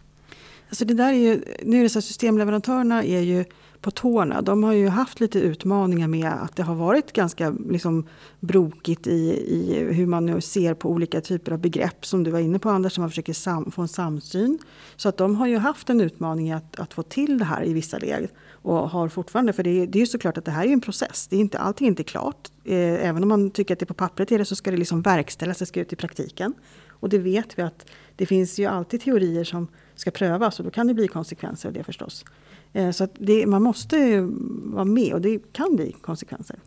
Alltså 0.69 0.85
det 0.85 0.93
där 0.93 1.13
är 1.13 1.17
ju, 1.17 1.41
nu 1.63 1.79
är 1.79 1.83
det 1.83 1.89
så 1.89 1.99
att 1.99 2.05
systemleverantörerna 2.05 3.03
är 3.03 3.19
ju 3.19 3.45
på 3.81 3.91
tårna. 3.91 4.41
De 4.41 4.63
har 4.63 4.73
ju 4.73 4.87
haft 4.87 5.19
lite 5.19 5.39
utmaningar 5.39 6.07
med 6.07 6.29
att 6.29 6.55
det 6.55 6.63
har 6.63 6.75
varit 6.75 7.13
ganska 7.13 7.55
liksom 7.69 8.07
brokigt 8.39 9.07
i, 9.07 9.11
i 9.47 9.87
hur 9.93 10.07
man 10.07 10.25
nu 10.25 10.41
ser 10.41 10.73
på 10.73 10.89
olika 10.89 11.21
typer 11.21 11.51
av 11.51 11.59
begrepp 11.59 12.05
som 12.05 12.23
du 12.23 12.31
var 12.31 12.39
inne 12.39 12.59
på 12.59 12.69
Anders, 12.69 12.93
som 12.93 13.01
man 13.01 13.09
försöker 13.09 13.33
sam, 13.33 13.71
få 13.71 13.81
en 13.81 13.87
samsyn. 13.87 14.59
Så 14.95 15.09
att 15.09 15.17
de 15.17 15.35
har 15.35 15.47
ju 15.47 15.57
haft 15.57 15.89
en 15.89 16.01
utmaning 16.01 16.51
att, 16.51 16.79
att 16.79 16.93
få 16.93 17.03
till 17.03 17.37
det 17.37 17.45
här 17.45 17.67
i 17.67 17.73
vissa 17.73 17.97
led 17.97 18.27
Och 18.51 18.89
har 18.89 19.07
fortfarande, 19.07 19.53
för 19.53 19.63
det 19.63 19.69
är, 19.69 19.87
det 19.87 19.97
är 19.97 20.01
ju 20.01 20.07
såklart 20.07 20.37
att 20.37 20.45
det 20.45 20.51
här 20.51 20.65
är 20.65 20.69
en 20.73 20.81
process. 20.81 21.27
Det 21.27 21.35
är 21.35 21.39
inte, 21.39 21.59
allting 21.59 21.87
är 21.87 21.89
inte 21.89 22.03
klart. 22.03 22.49
Eh, 22.65 23.07
även 23.07 23.23
om 23.23 23.29
man 23.29 23.51
tycker 23.51 23.73
att 23.73 23.79
det 23.79 23.85
på 23.85 23.93
pappret 23.93 24.31
är 24.31 24.37
det 24.37 24.45
så 24.45 24.55
ska 24.55 24.71
det 24.71 24.77
liksom 24.77 25.01
verkställas, 25.01 25.57
det 25.57 25.65
ska 25.65 25.79
ut 25.79 25.93
i 25.93 25.95
praktiken. 25.95 26.53
Och 26.89 27.09
det 27.09 27.17
vet 27.17 27.59
vi 27.59 27.63
att 27.63 27.85
det 28.15 28.25
finns 28.25 28.59
ju 28.59 28.65
alltid 28.65 29.01
teorier 29.01 29.43
som 29.43 29.67
ska 29.95 30.11
prövas 30.11 30.59
och 30.59 30.65
då 30.65 30.71
kan 30.71 30.87
det 30.87 30.93
bli 30.93 31.07
konsekvenser 31.07 31.69
av 31.69 31.73
det 31.73 31.83
förstås. 31.83 32.25
Eh, 32.73 32.91
Så 32.91 33.03
att 33.03 33.11
det, 33.19 33.45
man 33.45 33.63
måste 33.63 33.97
ju 33.97 34.29
vara 34.63 34.85
med 34.85 35.13
och 35.13 35.21
det 35.21 35.39
kan 35.53 35.75
bli 35.75 35.95
konsekvenser. 36.01 36.59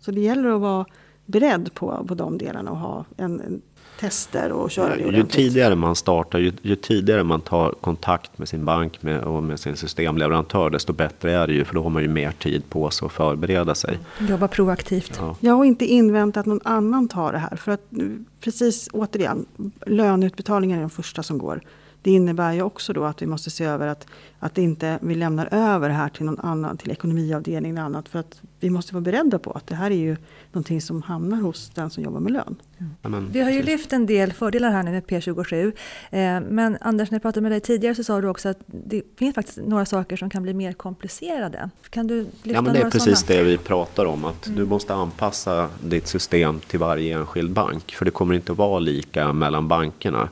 Så 0.00 0.10
det 0.10 0.20
gäller 0.20 0.48
att 0.48 0.60
vara 0.60 0.86
beredd 1.26 1.74
på, 1.74 2.04
på 2.08 2.14
de 2.14 2.38
delarna 2.38 2.70
och 2.70 2.76
ha 2.78 3.04
en, 3.16 3.40
en 3.40 3.62
tester 4.00 4.52
och 4.52 4.70
köra 4.70 4.88
det 4.96 5.00
Ju 5.00 5.08
ordentligt. 5.08 5.30
tidigare 5.32 5.74
man 5.74 5.96
startar, 5.96 6.38
ju, 6.38 6.52
ju 6.62 6.76
tidigare 6.76 7.24
man 7.24 7.40
tar 7.40 7.72
kontakt 7.80 8.38
med 8.38 8.48
sin 8.48 8.64
bank 8.64 9.02
med, 9.02 9.20
och 9.24 9.42
med 9.42 9.60
sin 9.60 9.76
systemleverantör, 9.76 10.70
desto 10.70 10.92
bättre 10.92 11.32
är 11.32 11.46
det 11.46 11.52
ju. 11.52 11.64
För 11.64 11.74
då 11.74 11.82
har 11.82 11.90
man 11.90 12.02
ju 12.02 12.08
mer 12.08 12.32
tid 12.32 12.62
på 12.70 12.90
sig 12.90 13.06
att 13.06 13.12
förbereda 13.12 13.74
sig. 13.74 13.98
Jobba 14.28 14.48
proaktivt. 14.48 15.12
Ja. 15.20 15.36
Ja, 15.40 15.54
och 15.54 15.66
inte 15.66 15.84
invänta 15.86 16.40
att 16.40 16.46
någon 16.46 16.60
annan 16.64 17.08
tar 17.08 17.32
det 17.32 17.38
här. 17.38 17.56
För 17.56 17.72
att 17.72 17.82
nu, 17.88 18.24
precis 18.40 18.88
återigen, 18.92 19.46
löneutbetalningar 19.86 20.76
är 20.76 20.80
de 20.80 20.90
första 20.90 21.22
som 21.22 21.38
går. 21.38 21.60
Det 22.06 22.10
innebär 22.12 22.52
ju 22.52 22.62
också 22.62 22.92
då 22.92 23.04
att 23.04 23.22
vi 23.22 23.26
måste 23.26 23.50
se 23.50 23.64
över 23.64 23.86
att, 23.86 24.06
att 24.38 24.58
inte 24.58 24.98
vi 25.02 25.14
lämnar 25.14 25.48
över 25.50 25.88
det 25.88 25.94
här 25.94 26.08
till 26.08 26.24
någon 26.24 26.40
annan, 26.40 26.76
till 26.76 26.90
ekonomiavdelningen 26.90 27.76
eller 27.78 27.86
annat. 27.86 28.08
För 28.08 28.18
att 28.18 28.40
vi 28.60 28.70
måste 28.70 28.94
vara 28.94 29.00
beredda 29.00 29.38
på 29.38 29.50
att 29.50 29.66
det 29.66 29.74
här 29.74 29.90
är 29.90 29.96
ju 29.96 30.16
någonting 30.52 30.80
som 30.80 31.02
hamnar 31.02 31.36
hos 31.40 31.70
den 31.74 31.90
som 31.90 32.02
jobbar 32.04 32.20
med 32.20 32.32
lön. 32.32 32.56
Men 33.02 33.28
Vi 33.32 33.40
har 33.40 33.50
ju 33.50 33.62
lyft 33.62 33.92
en 33.92 34.06
del 34.06 34.32
fördelar 34.32 34.70
här 34.70 34.82
nu 34.82 34.90
med 34.90 35.04
P27. 35.04 35.72
Eh, 36.10 36.40
Men 36.50 36.78
Anders, 36.80 37.10
när 37.10 37.16
jag 37.16 37.22
pratade 37.22 37.40
med 37.42 37.52
dig 37.52 37.60
tidigare 37.60 37.94
så 37.94 38.04
sa 38.04 38.20
du 38.20 38.28
också 38.28 38.48
att 38.48 38.58
det 38.66 39.02
finns 39.18 39.34
faktiskt 39.34 39.58
några 39.58 39.86
saker 39.86 40.16
som 40.16 40.30
kan 40.30 40.42
bli 40.42 40.54
mer 40.54 40.72
komplicerade. 40.72 41.70
Kan 41.90 42.06
du 42.06 42.16
lyfta 42.22 42.50
Ja, 42.50 42.62
men 42.62 42.72
det 42.74 42.80
är 42.80 42.90
precis 42.90 43.20
sådana? 43.20 43.42
det 43.42 43.48
vi 43.50 43.58
pratar 43.58 44.04
om. 44.04 44.24
Att 44.24 44.48
du 44.56 44.66
måste 44.66 44.94
anpassa 44.94 45.68
ditt 45.84 46.06
system 46.06 46.60
till 46.60 46.78
varje 46.78 47.18
enskild 47.18 47.52
bank. 47.52 47.94
För 47.94 48.04
det 48.04 48.10
kommer 48.10 48.34
inte 48.34 48.52
att 48.52 48.58
vara 48.58 48.78
lika 48.78 49.32
mellan 49.32 49.68
bankerna. 49.68 50.28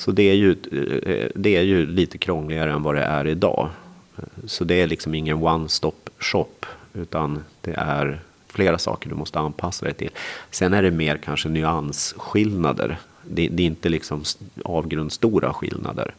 Så 0.00 0.10
det 0.10 0.22
är 0.22 0.34
ju, 0.34 0.50
eh, 0.50 1.28
det 1.34 1.56
är 1.56 1.62
ju 1.62 1.86
lite 1.86 2.18
krångligare 2.18 2.72
än 2.72 2.82
vad 2.82 2.94
det 2.94 3.02
är 3.02 3.26
idag. 3.26 3.68
Så 4.44 4.64
det 4.64 4.80
är 4.80 4.86
liksom 4.86 5.14
ingen 5.14 5.36
one-stop 5.36 6.10
shop. 6.18 6.66
Utan 6.94 7.44
det 7.60 7.74
är 7.76 8.20
flera 8.46 8.78
saker 8.78 9.08
du 9.08 9.14
måste 9.14 9.38
anpassa 9.38 9.84
dig 9.84 9.94
till. 9.94 10.10
Sen 10.50 10.74
är 10.74 10.82
det 10.82 10.90
mer 10.90 11.16
kanske 11.16 11.48
nyansskillnader. 11.48 12.98
Det, 13.22 13.48
det 13.48 13.62
är 13.62 13.66
inte 13.66 13.88
liksom 13.88 14.22
avgrundsstora 14.64 15.52
skillnader. 15.52 16.14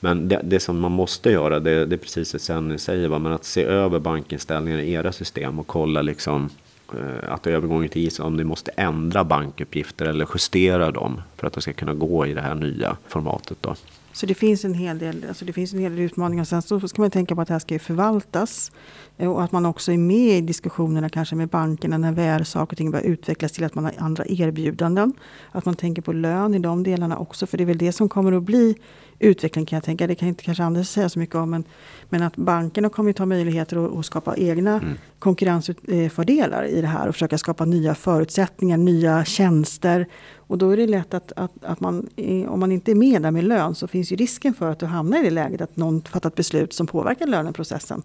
Men 0.00 0.28
det, 0.28 0.40
det 0.44 0.60
som 0.60 0.80
man 0.80 0.92
måste 0.92 1.30
göra, 1.30 1.60
det, 1.60 1.86
det 1.86 1.96
är 1.96 1.98
precis 1.98 2.32
det 2.32 2.38
som 2.38 2.68
ni 2.68 2.78
säger, 2.78 3.08
va? 3.08 3.18
men 3.18 3.32
att 3.32 3.44
se 3.44 3.64
över 3.64 3.98
bankinställningarna 3.98 4.82
i 4.82 4.92
era 4.92 5.12
system 5.12 5.58
och 5.58 5.66
kolla 5.66 6.02
liksom 6.02 6.44
eh, 6.44 6.50
Eh, 6.98 7.32
att 7.32 7.46
övergången 7.46 7.88
till 7.88 8.06
ISA, 8.06 8.24
om 8.24 8.36
ni 8.36 8.44
måste 8.44 8.70
ändra 8.70 9.24
bankuppgifter 9.24 10.06
eller 10.06 10.28
justera 10.34 10.90
dem 10.90 11.20
för 11.36 11.46
att 11.46 11.52
de 11.52 11.60
ska 11.60 11.72
kunna 11.72 11.94
gå 11.94 12.26
i 12.26 12.34
det 12.34 12.40
här 12.40 12.54
nya 12.54 12.96
formatet. 13.08 13.58
Då. 13.60 13.74
Så 14.12 14.26
det 14.26 14.34
finns 14.34 14.64
en 14.64 14.74
hel 14.74 14.98
del, 14.98 15.24
alltså 15.28 15.44
det 15.44 15.52
finns 15.52 15.72
en 15.72 15.78
hel 15.78 15.96
del 15.96 16.04
utmaningar. 16.04 16.44
Sen 16.44 16.62
så 16.62 16.88
ska 16.88 17.02
man 17.02 17.10
tänka 17.10 17.34
på 17.34 17.40
att 17.40 17.48
det 17.48 17.54
här 17.54 17.58
ska 17.58 17.74
ju 17.74 17.78
förvaltas. 17.78 18.72
Eh, 19.18 19.32
och 19.32 19.42
att 19.42 19.52
man 19.52 19.66
också 19.66 19.92
är 19.92 19.98
med 19.98 20.38
i 20.38 20.40
diskussionerna 20.40 21.08
kanske 21.08 21.36
med 21.36 21.48
bankerna 21.48 21.98
när 21.98 22.12
väl 22.12 22.44
saker 22.44 22.74
och 22.74 22.78
ting 22.78 22.90
börjar 22.90 23.04
utvecklas 23.04 23.52
till 23.52 23.64
att 23.64 23.74
man 23.74 23.84
har 23.84 23.92
andra 23.98 24.24
erbjudanden. 24.26 25.12
Att 25.52 25.64
man 25.64 25.74
tänker 25.74 26.02
på 26.02 26.12
lön 26.12 26.54
i 26.54 26.58
de 26.58 26.82
delarna 26.82 27.18
också. 27.18 27.46
För 27.46 27.58
det 27.58 27.64
är 27.64 27.66
väl 27.66 27.78
det 27.78 27.92
som 27.92 28.08
kommer 28.08 28.32
att 28.32 28.42
bli 28.42 28.76
utveckling 29.22 29.66
kan 29.66 29.76
jag 29.76 29.84
tänka. 29.84 30.06
Det 30.06 30.14
kan 30.14 30.28
inte 30.28 30.44
kanske 30.44 30.64
Anders 30.64 30.88
säga 30.88 31.08
så 31.08 31.18
mycket 31.18 31.34
om. 31.34 31.50
Men, 31.50 31.64
men 32.08 32.22
att 32.22 32.36
bankerna 32.36 32.88
kommer 32.88 33.10
att 33.10 33.16
ta 33.16 33.26
möjligheter 33.26 33.86
att, 33.86 33.96
att 33.96 34.06
skapa 34.06 34.36
egna 34.36 34.80
konkurrensfördelar 35.18 36.64
i 36.64 36.80
det 36.80 36.86
här. 36.86 37.08
Och 37.08 37.14
försöka 37.14 37.38
skapa 37.38 37.64
nya 37.64 37.94
förutsättningar, 37.94 38.76
nya 38.76 39.24
tjänster. 39.24 40.06
Och 40.36 40.58
då 40.58 40.70
är 40.70 40.76
det 40.76 40.86
lätt 40.86 41.14
att, 41.14 41.32
att, 41.36 41.64
att 41.64 41.80
man, 41.80 42.08
om 42.48 42.60
man 42.60 42.72
inte 42.72 42.90
är 42.90 42.94
med 42.94 43.22
där 43.22 43.30
med 43.30 43.44
lön 43.44 43.74
så 43.74 43.86
finns 43.86 44.12
ju 44.12 44.16
risken 44.16 44.54
för 44.54 44.70
att 44.70 44.78
du 44.78 44.86
hamnar 44.86 45.20
i 45.20 45.22
det 45.22 45.30
läget 45.30 45.60
att 45.60 45.76
någon 45.76 46.02
fattar 46.02 46.28
ett 46.30 46.34
beslut 46.34 46.72
som 46.72 46.86
påverkar 46.86 47.26
löneprocessen. 47.26 48.02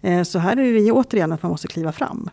Eh, 0.00 0.22
Så 0.22 0.38
här 0.38 0.56
är 0.56 0.72
det 0.72 0.92
återigen 0.92 1.32
att 1.32 1.42
man 1.42 1.50
måste 1.52 1.68
kliva 1.68 1.92
fram 1.92 2.30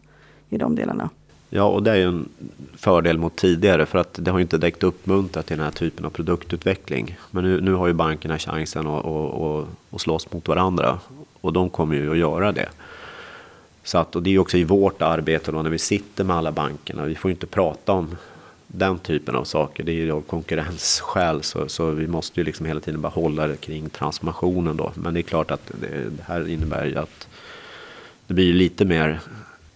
i 0.49 0.57
de 0.57 0.75
delarna. 0.75 1.09
Ja, 1.49 1.63
och 1.63 1.83
det 1.83 1.91
är 1.91 1.95
ju 1.95 2.03
en 2.03 2.29
fördel 2.75 3.17
mot 3.17 3.35
tidigare 3.35 3.85
för 3.85 3.99
att 3.99 4.13
det 4.21 4.31
har 4.31 4.37
ju 4.37 4.41
inte 4.41 4.57
direkt 4.57 4.83
uppmuntrat 4.83 5.45
till 5.45 5.57
den 5.57 5.65
här 5.65 5.71
typen 5.71 6.05
av 6.05 6.09
produktutveckling. 6.09 7.17
Men 7.31 7.43
nu, 7.43 7.61
nu 7.61 7.73
har 7.73 7.87
ju 7.87 7.93
bankerna 7.93 8.39
chansen 8.39 8.87
att, 8.87 9.05
att, 9.05 9.41
att, 9.41 9.67
att 9.91 10.01
slåss 10.01 10.31
mot 10.31 10.47
varandra 10.47 10.99
och 11.41 11.53
de 11.53 11.69
kommer 11.69 11.95
ju 11.95 12.11
att 12.11 12.17
göra 12.17 12.51
det. 12.51 12.69
Så 13.83 13.97
att, 13.97 14.15
och 14.15 14.23
det 14.23 14.29
är 14.29 14.31
ju 14.31 14.39
också 14.39 14.57
i 14.57 14.63
vårt 14.63 15.01
arbete 15.01 15.51
då 15.51 15.61
när 15.61 15.69
vi 15.69 15.77
sitter 15.77 16.23
med 16.23 16.35
alla 16.35 16.51
bankerna. 16.51 17.05
Vi 17.05 17.15
får 17.15 17.29
ju 17.29 17.33
inte 17.33 17.47
prata 17.47 17.91
om 17.91 18.17
den 18.67 18.99
typen 18.99 19.35
av 19.35 19.43
saker. 19.43 19.83
Det 19.83 19.91
är 19.91 19.95
ju 19.95 20.11
av 20.11 20.21
konkurrensskäl 20.21 21.43
så, 21.43 21.69
så 21.69 21.91
vi 21.91 22.07
måste 22.07 22.39
ju 22.39 22.43
liksom 22.43 22.65
hela 22.65 22.79
tiden 22.79 23.01
bara 23.01 23.09
hålla 23.09 23.47
det 23.47 23.57
kring 23.57 23.89
transformationen 23.89 24.77
då. 24.77 24.91
Men 24.95 25.13
det 25.13 25.19
är 25.19 25.21
klart 25.21 25.51
att 25.51 25.71
det, 25.81 26.09
det 26.17 26.23
här 26.23 26.49
innebär 26.49 26.85
ju 26.85 26.97
att 26.97 27.27
det 28.27 28.33
blir 28.33 28.45
ju 28.45 28.53
lite 28.53 28.85
mer, 28.85 29.19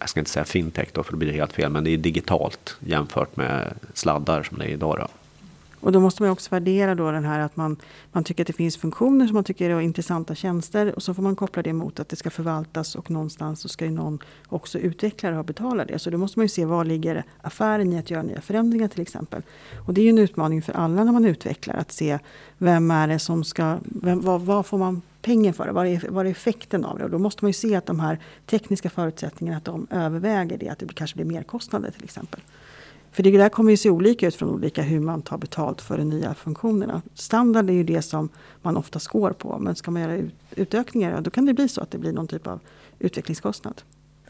jag 0.02 0.10
ska 0.10 0.20
inte 0.20 0.32
säga 0.32 0.46
fintech 0.46 0.88
då 0.94 1.04
för 1.04 1.12
då 1.12 1.18
blir 1.18 1.32
det 1.32 1.38
helt 1.38 1.54
fel, 1.54 1.72
men 1.72 1.84
det 1.84 1.92
är 1.92 1.98
digitalt 1.98 2.78
jämfört 2.80 3.36
med 3.36 3.74
sladdar 3.94 4.44
som 4.44 4.58
det 4.58 4.66
är 4.66 4.70
idag. 4.70 4.98
Då. 5.00 5.08
Och 5.82 5.92
då 5.92 6.00
måste 6.00 6.24
man 6.24 6.32
också 6.32 6.50
värdera 6.52 6.96
då 6.96 7.12
den 7.12 7.26
här 7.26 7.40
att 7.40 7.56
man, 7.56 7.78
man 8.12 8.24
tycker 8.24 8.44
att 8.44 8.48
det 8.48 8.54
finns 8.54 8.78
funktioner 8.78 9.28
som 9.28 9.34
man 9.34 9.44
tycker 9.44 9.70
är 9.70 9.82
intressanta 9.82 10.36
tjänster. 10.36 10.96
Och 10.96 11.04
så 11.04 11.14
får 11.14 11.24
man 11.24 11.36
koppla 11.36 11.64
det 11.64 11.74
mot 11.74 12.00
att 12.00 12.10
det 12.10 12.16
ska 12.16 12.30
förvaltas 12.30 12.96
och 12.96 13.12
någonstans 13.12 13.62
så 13.62 13.70
ska 13.70 13.86
ju 13.86 13.92
någon 13.92 14.20
också 14.48 14.80
utveckla 14.80 15.32
det 15.32 15.40
och 15.40 15.46
betala 15.46 15.86
det. 15.86 16.00
Så 16.00 16.10
då 16.10 16.18
måste 16.18 16.40
man 16.40 16.46
ju 16.46 16.50
se 16.50 16.66
var 16.66 16.86
ligger 16.86 17.24
affären 17.42 17.94
i 17.94 18.00
att 18.00 18.10
göra 18.10 18.24
nya 18.24 18.42
förändringar 18.42 18.88
till 18.88 19.02
exempel. 19.02 19.42
Och 19.88 19.94
det 19.94 20.02
är 20.02 20.04
ju 20.04 20.10
en 20.10 20.18
utmaning 20.18 20.62
för 20.62 20.74
alla 20.74 21.04
när 21.04 21.12
man 21.12 21.26
utvecklar 21.26 21.76
att 21.76 21.92
se 21.92 22.20
vem 22.58 22.92
är 22.92 23.08
det 23.08 23.20
som 23.20 23.44
ska, 23.44 23.78
vem, 23.84 24.22
vad, 24.22 24.42
vad 24.42 24.66
får 24.66 24.78
man 24.78 25.02
pengar 25.22 25.54
för 25.54 25.66
det? 25.66 25.72
Vad 25.72 25.88
är, 25.88 26.06
vad 26.10 26.26
är 26.26 26.32
effekten 26.32 26.86
av 26.86 26.98
det? 26.98 27.04
Och 27.04 27.10
då 27.10 27.20
måste 27.20 27.44
man 27.44 27.50
ju 27.50 27.54
se 27.54 27.76
att 27.76 27.86
de 27.86 28.00
här 28.00 28.20
tekniska 28.46 28.90
förutsättningarna 28.90 29.58
att 29.58 29.66
de 29.66 29.88
överväger 29.90 30.58
det, 30.58 30.70
att 30.70 30.80
det 30.80 30.94
kanske 30.94 31.16
blir 31.16 31.26
merkostnader 31.26 31.92
till 31.92 32.04
exempel. 32.04 32.40
För 33.12 33.24
det 33.24 33.38
där 33.38 33.50
kommer 33.50 33.72
ju 33.72 33.78
se 33.78 33.90
olika 33.90 34.28
ut 34.28 34.36
från 34.36 34.50
olika 34.50 34.82
hur 34.82 35.00
man 35.00 35.22
tar 35.22 35.38
betalt 35.38 35.82
för 35.82 35.98
de 35.98 36.04
nya 36.04 36.34
funktionerna. 36.34 37.02
Standard 37.14 37.70
är 37.70 37.74
ju 37.74 37.84
det 37.84 38.02
som 38.02 38.30
man 38.62 38.78
oftast 38.78 39.08
går 39.08 39.32
på. 39.32 39.60
Men 39.60 39.76
ska 39.76 39.92
man 39.92 40.02
göra 40.02 40.30
utökningar, 40.56 41.22
då 41.22 41.32
kan 41.32 41.46
det 41.46 41.54
bli 41.54 41.68
så 41.68 41.82
att 41.82 41.92
det 41.92 41.98
blir 41.98 42.14
någon 42.14 42.28
typ 42.28 42.48
av 42.48 42.60
utvecklingskostnad. 43.00 43.82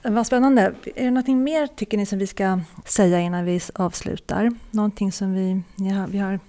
Vad 0.04 0.28
spännande. 0.28 0.74
Är 0.96 1.06
det 1.06 1.12
något 1.12 1.28
mer 1.28 1.68
tycker 1.68 1.98
ni 1.98 2.06
som 2.06 2.20
vi 2.20 2.28
ska 2.28 2.60
säga 2.86 3.20
innan 3.20 3.46
vi 3.46 3.62
avslutar? 3.74 4.52
Någonting 4.72 5.12
som 5.12 5.34
vi, 5.34 5.62
har, 5.90 6.08
vi 6.08 6.18
har 6.18 6.40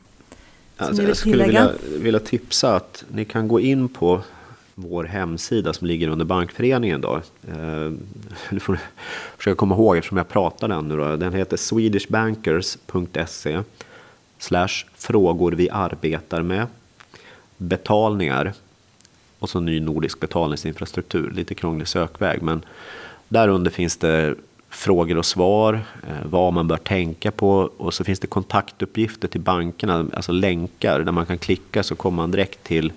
alltså, 0.77 1.03
Jag 1.03 1.17
skulle 1.17 1.45
vilja, 1.45 1.73
vilja 1.99 2.21
tipsa 2.21 2.77
att 2.77 3.05
ni 3.09 3.25
kan 3.25 3.49
gå 3.49 3.61
in 3.61 3.89
på 3.89 4.23
vår 4.75 5.05
hemsida 5.05 5.73
som 5.73 5.87
ligger 5.87 6.09
under 6.09 6.25
Bankföreningen. 6.25 7.01
Då. 7.01 7.21
Eh, 7.49 7.51
nu 8.51 8.61
får 8.61 8.79
försöka 9.37 9.57
komma 9.57 9.75
ihåg 9.75 9.97
eftersom 9.97 10.17
jag 10.17 10.29
pratar 10.29 10.69
den 10.69 10.89
nu. 10.89 10.97
Då. 10.97 11.17
Den 11.17 11.33
heter 11.33 11.57
swedishbankers.se 11.57 13.63
slash 14.39 14.87
frågor 14.95 15.53
vi 15.53 15.71
arbetar 15.71 16.43
med. 16.43 16.67
Betalningar 17.57 18.53
och 19.39 19.51
så 19.51 19.61
ny 19.61 19.81
nordisk 19.81 20.21
betalningsinfrastruktur. 20.21 21.31
Lite 21.31 21.55
krånglig 21.55 21.89
sökväg 21.89 22.43
men 22.43 22.65
där 23.29 23.49
under 23.49 23.71
finns 23.71 23.97
det 23.97 24.35
frågor 24.71 25.19
och 25.19 25.27
svar, 25.27 25.81
eh, 26.09 26.17
vad 26.25 26.53
man 26.53 26.69
bör 26.69 26.77
tänka 26.77 27.31
på 27.31 27.71
och 27.77 27.95
så 27.95 28.05
finns 28.05 28.21
det 28.21 28.27
kontaktuppgifter 28.27 29.29
till 29.29 29.41
bankerna, 29.41 30.07
alltså 30.13 30.33
länkar 30.33 31.01
där 31.01 31.13
man 31.13 31.27
kan 31.27 31.39
klicka 31.39 31.83
så 31.83 31.95
kommer 31.95 32.17
man 32.17 32.31
direkt 32.31 32.65
till 32.65 32.93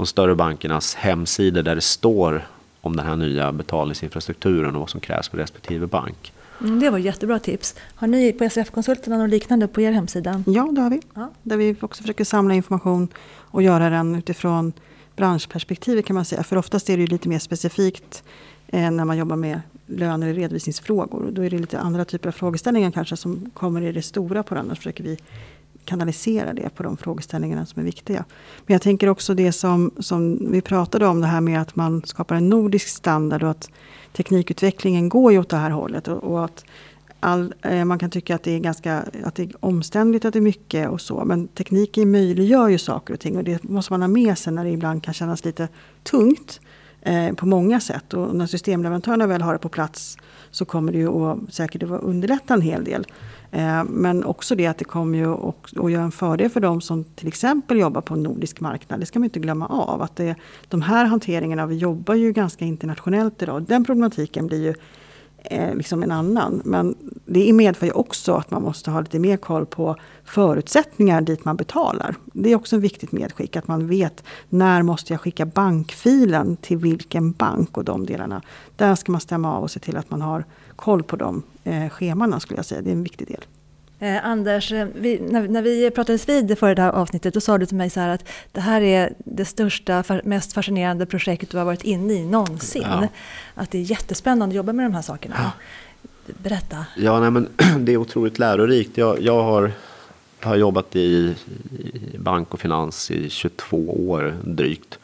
de 0.00 0.06
större 0.06 0.34
bankernas 0.34 0.94
hemsidor 0.94 1.62
där 1.62 1.74
det 1.74 1.80
står 1.80 2.46
om 2.80 2.96
den 2.96 3.06
här 3.06 3.16
nya 3.16 3.52
betalningsinfrastrukturen 3.52 4.74
och 4.74 4.80
vad 4.80 4.90
som 4.90 5.00
krävs 5.00 5.28
för 5.28 5.36
respektive 5.36 5.86
bank. 5.86 6.32
Mm, 6.60 6.80
det 6.80 6.90
var 6.90 6.98
jättebra 6.98 7.38
tips. 7.38 7.74
Har 7.94 8.06
ni 8.06 8.32
på 8.32 8.50
SRF-konsulterna 8.50 9.18
något 9.18 9.30
liknande 9.30 9.68
på 9.68 9.80
er 9.80 9.92
hemsida? 9.92 10.42
Ja, 10.46 10.68
det 10.72 10.80
har 10.80 10.90
vi. 10.90 11.00
Ja. 11.14 11.30
Där 11.42 11.56
vi 11.56 11.76
också 11.80 12.02
försöker 12.02 12.24
samla 12.24 12.54
information 12.54 13.08
och 13.36 13.62
göra 13.62 13.90
den 13.90 14.14
utifrån 14.14 14.72
branschperspektivet 15.16 16.06
kan 16.06 16.14
man 16.14 16.24
säga. 16.24 16.42
För 16.42 16.56
oftast 16.56 16.90
är 16.90 16.96
det 16.96 17.00
ju 17.00 17.06
lite 17.06 17.28
mer 17.28 17.38
specifikt 17.38 18.24
eh, 18.66 18.90
när 18.90 19.04
man 19.04 19.18
jobbar 19.18 19.36
med 19.36 19.60
löner 19.86 20.28
och 20.28 20.34
redovisningsfrågor. 20.34 21.30
Då 21.30 21.44
är 21.44 21.50
det 21.50 21.58
lite 21.58 21.78
andra 21.78 22.04
typer 22.04 22.28
av 22.28 22.32
frågeställningar 22.32 22.90
kanske 22.90 23.16
som 23.16 23.50
kommer 23.54 23.82
i 23.82 23.92
det 23.92 24.02
stora 24.02 24.42
på 24.42 24.54
den. 24.54 24.68
Då 24.68 24.74
försöker 24.74 25.04
vi 25.04 25.18
kanalisera 25.84 26.52
det 26.52 26.74
på 26.74 26.82
de 26.82 26.96
frågeställningarna 26.96 27.66
som 27.66 27.80
är 27.80 27.84
viktiga. 27.84 28.24
Men 28.66 28.74
jag 28.74 28.82
tänker 28.82 29.08
också 29.08 29.34
det 29.34 29.52
som, 29.52 29.90
som 29.98 30.52
vi 30.52 30.60
pratade 30.60 31.06
om, 31.06 31.20
det 31.20 31.26
här 31.26 31.40
med 31.40 31.60
att 31.60 31.76
man 31.76 32.02
skapar 32.04 32.34
en 32.34 32.48
nordisk 32.48 32.88
standard 32.88 33.42
och 33.42 33.50
att 33.50 33.70
teknikutvecklingen 34.12 35.08
går 35.08 35.32
ju 35.32 35.38
åt 35.38 35.48
det 35.48 35.56
här 35.56 35.70
hållet. 35.70 36.08
Och, 36.08 36.24
och 36.24 36.44
att 36.44 36.64
all, 37.20 37.54
eh, 37.62 37.84
man 37.84 37.98
kan 37.98 38.10
tycka 38.10 38.34
att 38.34 38.42
det 38.42 38.52
är 38.52 38.58
ganska 38.58 39.04
att 39.24 39.34
det 39.34 39.42
är 39.42 39.50
omständligt, 39.60 40.24
att 40.24 40.32
det 40.32 40.38
är 40.38 40.40
mycket 40.40 40.88
och 40.88 41.00
så. 41.00 41.24
Men 41.24 41.48
tekniken 41.48 42.10
möjliggör 42.10 42.68
ju 42.68 42.78
saker 42.78 43.14
och 43.14 43.20
ting 43.20 43.36
och 43.36 43.44
det 43.44 43.62
måste 43.62 43.92
man 43.92 44.00
ha 44.00 44.08
med 44.08 44.38
sig 44.38 44.52
när 44.52 44.64
det 44.64 44.70
ibland 44.70 45.02
kan 45.02 45.14
kännas 45.14 45.44
lite 45.44 45.68
tungt 46.02 46.60
eh, 47.02 47.32
på 47.32 47.46
många 47.46 47.80
sätt. 47.80 48.14
Och 48.14 48.36
när 48.36 48.46
systemleverantörerna 48.46 49.26
väl 49.26 49.42
har 49.42 49.52
det 49.52 49.58
på 49.58 49.68
plats 49.68 50.16
så 50.50 50.64
kommer 50.64 50.92
det 50.92 50.98
ju 50.98 51.08
att, 51.08 51.38
säkert 51.54 51.82
att 51.82 52.02
underlätta 52.02 52.54
en 52.54 52.62
hel 52.62 52.84
del. 52.84 53.06
Eh, 53.50 53.84
men 53.84 54.24
också 54.24 54.54
det 54.54 54.66
att 54.66 54.78
det 54.78 54.84
kommer 54.84 55.18
ju 55.18 55.34
att 55.34 55.90
göra 55.90 56.02
en 56.02 56.12
fördel 56.12 56.50
för 56.50 56.60
de 56.60 56.80
som 56.80 57.04
till 57.04 57.28
exempel 57.28 57.78
jobbar 57.78 58.00
på 58.00 58.14
en 58.14 58.22
nordisk 58.22 58.60
marknad. 58.60 59.00
Det 59.00 59.06
ska 59.06 59.18
man 59.18 59.24
inte 59.24 59.40
glömma 59.40 59.66
av. 59.66 60.02
Att 60.02 60.16
det, 60.16 60.34
de 60.68 60.82
här 60.82 61.04
hanteringarna, 61.04 61.66
vi 61.66 61.76
jobbar 61.76 62.14
ju 62.14 62.32
ganska 62.32 62.64
internationellt 62.64 63.42
idag. 63.42 63.62
Den 63.62 63.84
problematiken 63.84 64.46
blir 64.46 64.62
ju 64.62 64.74
eh, 65.44 65.74
liksom 65.74 66.02
en 66.02 66.10
annan. 66.10 66.62
Men 66.64 66.94
det 67.24 67.52
medför 67.52 67.86
ju 67.86 67.92
också 67.92 68.34
att 68.34 68.50
man 68.50 68.62
måste 68.62 68.90
ha 68.90 69.00
lite 69.00 69.18
mer 69.18 69.36
koll 69.36 69.66
på 69.66 69.96
förutsättningar 70.24 71.20
dit 71.20 71.44
man 71.44 71.56
betalar. 71.56 72.14
Det 72.32 72.52
är 72.52 72.56
också 72.56 72.76
ett 72.76 72.82
viktigt 72.82 73.12
medskick 73.12 73.56
att 73.56 73.68
man 73.68 73.86
vet 73.86 74.24
när 74.48 74.82
måste 74.82 75.12
jag 75.12 75.20
skicka 75.20 75.46
bankfilen 75.46 76.56
till 76.56 76.76
vilken 76.76 77.32
bank 77.32 77.76
och 77.76 77.84
de 77.84 78.06
delarna. 78.06 78.42
Där 78.76 78.94
ska 78.94 79.12
man 79.12 79.20
stämma 79.20 79.56
av 79.56 79.62
och 79.62 79.70
se 79.70 79.80
till 79.80 79.96
att 79.96 80.10
man 80.10 80.22
har 80.22 80.44
koll 80.80 81.02
på 81.02 81.16
de 81.16 81.42
eh, 81.64 81.88
schemana 81.88 82.40
skulle 82.40 82.58
jag 82.58 82.64
säga. 82.64 82.82
Det 82.82 82.90
är 82.90 82.92
en 82.92 83.02
viktig 83.02 83.26
del. 83.26 83.44
Eh, 84.02 84.26
Anders, 84.26 84.72
eh, 84.72 84.86
vi, 84.94 85.20
när, 85.20 85.48
när, 85.48 85.62
vi 85.62 85.90
pratades 85.90 86.28
vid 86.28 86.58
för 86.58 86.74
det 86.74 86.82
här 86.82 86.92
avsnittet, 86.92 87.34
då 87.34 87.40
sa 87.40 87.58
du 87.58 87.66
till 87.66 87.76
mig 87.76 87.90
så 87.90 88.00
att 88.00 88.28
det 88.52 88.60
här 88.60 88.80
är 88.80 89.12
det 89.18 89.44
största, 89.44 90.04
mest 90.24 90.52
fascinerande 90.52 91.06
projektet 91.06 91.50
du 91.50 91.58
har 91.58 91.64
varit 91.64 91.84
inne 91.84 92.14
i 92.14 92.26
någonsin. 92.26 92.82
Ja. 92.82 93.08
Att 93.54 93.70
det 93.70 93.78
är 93.78 93.82
jättespännande 93.82 94.52
att 94.52 94.56
jobba 94.56 94.72
med 94.72 94.86
de 94.86 94.94
här 94.94 95.02
sakerna. 95.02 95.34
Ja. 95.38 95.50
Berätta. 96.42 96.86
Ja, 96.96 97.20
nej, 97.20 97.30
men 97.30 97.48
det 97.84 97.92
är 97.92 97.96
otroligt 97.96 98.38
lärorikt. 98.38 98.98
Jag, 98.98 99.20
jag 99.20 99.42
har, 99.42 99.72
har 100.40 100.56
jobbat 100.56 100.96
i, 100.96 101.36
i, 101.70 102.18
bank 102.18 102.54
och 102.54 102.60
finans 102.60 103.10
i 103.10 103.30
22 103.30 104.10
år 104.10 104.36
drygt. 104.44 104.98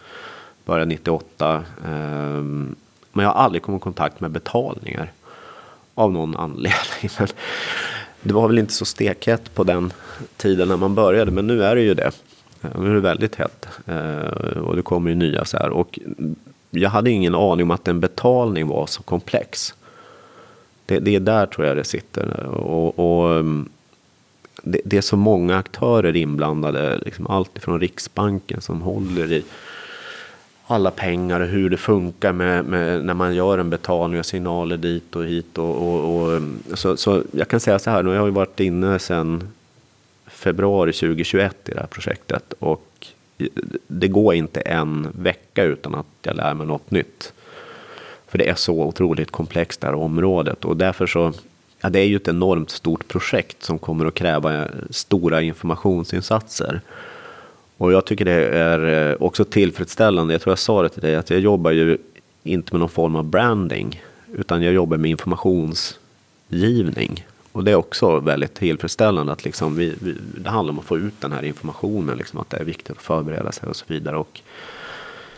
Började 0.65 0.89
98. 0.89 1.65
Eh, 1.85 1.93
men 3.13 3.25
jag 3.25 3.29
har 3.29 3.45
aldrig 3.45 3.63
kommit 3.63 3.81
i 3.81 3.83
kontakt 3.83 4.21
med 4.21 4.31
betalningar. 4.31 5.13
Av 5.99 6.13
någon 6.13 6.37
anledning. 6.37 7.11
Men 7.19 7.29
det 8.23 8.35
var 8.35 8.49
väl 8.49 8.59
inte 8.59 8.73
så 8.73 8.85
stekhett 8.85 9.55
på 9.55 9.65
den 9.65 9.93
tiden 10.37 10.69
när 10.69 10.77
man 10.77 10.95
började. 10.95 11.31
Men 11.31 11.47
nu 11.47 11.65
är 11.65 11.77
det 11.77 11.83
ju 11.83 11.95
det. 11.95 12.11
Eh, 12.63 12.81
nu 12.81 12.91
är 12.91 12.95
det 12.95 13.01
väldigt 13.01 13.35
hett. 13.35 13.69
Eh, 13.87 14.59
och 14.59 14.77
det 14.77 14.83
kommer 14.83 15.11
ju 15.11 15.17
nya 15.17 15.45
så 15.45 15.57
här. 15.57 15.71
Och 15.71 15.99
jag 16.71 16.91
hade 16.91 17.11
ingen 17.11 17.35
aning 17.35 17.63
om 17.63 17.71
att 17.71 17.89
en 17.89 18.01
betalning 18.01 18.67
var 18.67 18.87
så 18.87 19.03
komplex. 19.03 19.75
Det, 20.87 20.99
det 20.99 21.15
är 21.15 21.21
där 21.21 21.47
tror 21.47 21.67
jag 21.67 21.77
det 21.77 21.85
sitter. 21.85 22.47
Och, 22.47 22.99
och 22.99 23.35
mm, 23.35 23.69
det, 24.63 24.81
det, 24.85 24.97
är 24.97 25.01
så 25.01 25.17
många 25.17 25.57
aktörer 25.57 26.17
inblandade. 26.17 26.99
Liksom 26.99 27.27
allt 27.27 27.57
ifrån 27.59 27.81
Riksbanken 27.81 28.61
som 28.61 28.83
håller 28.83 29.33
i 29.33 29.45
alla 30.67 30.91
pengar 30.91 31.41
och 31.41 31.47
hur 31.47 31.71
det 31.71 31.77
funkar 31.77 32.33
med, 32.33 32.65
med, 32.65 33.05
när 33.05 33.15
man 33.15 33.35
gör 33.35 33.59
en 33.59 33.71
betalning 33.71 34.21
och 34.21 34.27
signaler 34.27 34.77
dit 34.77 35.17
och 35.17 35.25
hit. 35.25 35.59
Och, 35.59 35.77
och, 35.77 36.33
och, 36.33 36.41
så, 36.75 36.97
så 36.97 37.23
jag 37.33 37.49
kan 37.49 37.61
säga 37.61 37.79
så 37.79 37.91
här, 37.91 38.03
nu 38.03 38.09
har 38.09 38.17
jag 38.17 38.31
varit 38.31 38.61
inne 38.61 38.99
sedan 38.99 39.49
februari 40.27 40.93
2021 40.93 41.69
i 41.69 41.73
det 41.73 41.81
här 41.81 41.87
projektet 41.87 42.55
och 42.59 43.07
det 43.87 44.09
går 44.09 44.35
inte 44.35 44.61
en 44.61 45.09
vecka 45.13 45.65
utan 45.65 45.95
att 45.95 46.07
jag 46.23 46.37
lär 46.37 46.55
mig 46.55 46.67
något 46.67 46.91
nytt. 46.91 47.33
För 48.29 48.39
det 48.39 48.49
är 48.49 48.55
så 48.55 48.83
otroligt 48.83 49.31
komplext 49.31 49.81
det 49.81 49.87
här 49.87 49.95
området 49.95 50.65
och 50.65 50.77
därför 50.77 51.07
så, 51.07 51.33
ja 51.81 51.91
det 51.91 52.01
är 52.01 52.05
ju 52.05 52.17
ett 52.17 52.29
enormt 52.29 52.71
stort 52.71 53.09
projekt 53.09 53.63
som 53.63 53.79
kommer 53.79 54.07
att 54.07 54.15
kräva 54.15 54.65
stora 54.91 55.43
informationsinsatser. 55.43 56.81
Och 57.77 57.93
jag 57.93 58.05
tycker 58.05 58.25
det 58.25 58.49
är 58.49 59.11
eh, 59.11 59.17
också 59.21 59.45
tillfredsställande, 59.45 60.35
jag 60.35 60.41
tror 60.41 60.51
jag 60.51 60.59
sa 60.59 60.83
det 60.83 60.89
till 60.89 61.03
dig, 61.03 61.17
att 61.17 61.31
jag 61.31 61.41
jobbar 61.41 61.71
ju 61.71 61.99
inte 62.43 62.75
med 62.75 62.81
någon 62.81 62.89
form 62.89 63.17
av 63.17 63.25
branding, 63.25 64.03
utan 64.35 64.63
jag 64.63 64.75
jobbar 64.75 64.97
med 64.97 65.11
informationsgivning. 65.11 67.27
Och 67.53 67.65
det 67.65 67.71
är 67.71 67.77
också 67.77 68.21
väldigt 68.21 68.55
tillfredsställande 68.55 69.33
att 69.33 69.45
liksom 69.45 69.77
vi, 69.77 69.95
vi, 70.03 70.15
det 70.43 70.51
handlar 70.51 70.73
om 70.73 70.79
att 70.79 70.85
få 70.85 70.99
ut 70.99 71.21
den 71.21 71.33
här 71.33 71.45
informationen, 71.45 72.19
liksom 72.19 72.41
att 72.41 72.51
det 72.51 72.57
är 72.57 72.65
viktigt 72.65 72.91
att 72.91 73.03
förbereda 73.03 73.53
sig 73.53 73.69
och 73.69 73.77
så 73.77 73.85
vidare. 73.89 74.17
Och, 74.17 74.41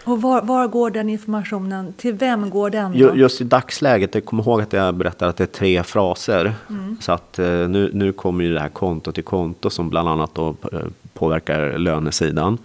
och 0.05 0.23
var, 0.23 0.43
var, 0.43 0.67
går 0.67 0.91
den 0.91 1.09
informationen? 1.09 1.93
Till 1.93 2.15
vem 2.15 2.51
går 2.51 2.71
den? 2.71 2.99
Då? 2.99 3.17
Just 3.17 3.41
i 3.41 3.45
dagsläget, 3.45 4.15
jag 4.15 4.25
kommer 4.25 4.43
ihåg 4.43 4.61
att 4.61 4.73
jag 4.73 4.95
berättade 4.95 5.31
att 5.31 5.37
det 5.37 5.45
är 5.45 5.47
tre 5.47 5.83
fraser. 5.83 6.55
Mm. 6.71 6.97
Så 7.01 7.13
att 7.13 7.39
eh, 7.39 7.47
nu, 7.47 7.91
nu 7.95 8.13
kommer 8.13 8.45
ju 8.45 8.55
det 8.55 8.61
här 8.61 8.69
konto 8.69 9.13
till 9.13 9.25
konto 9.25 9.71
som 9.71 9.91
bland 9.91 10.09
annat 10.09 10.35
då 10.35 10.57
eh, 10.73 10.79
påverkar 11.19 11.79
lönesidan. 11.79 12.59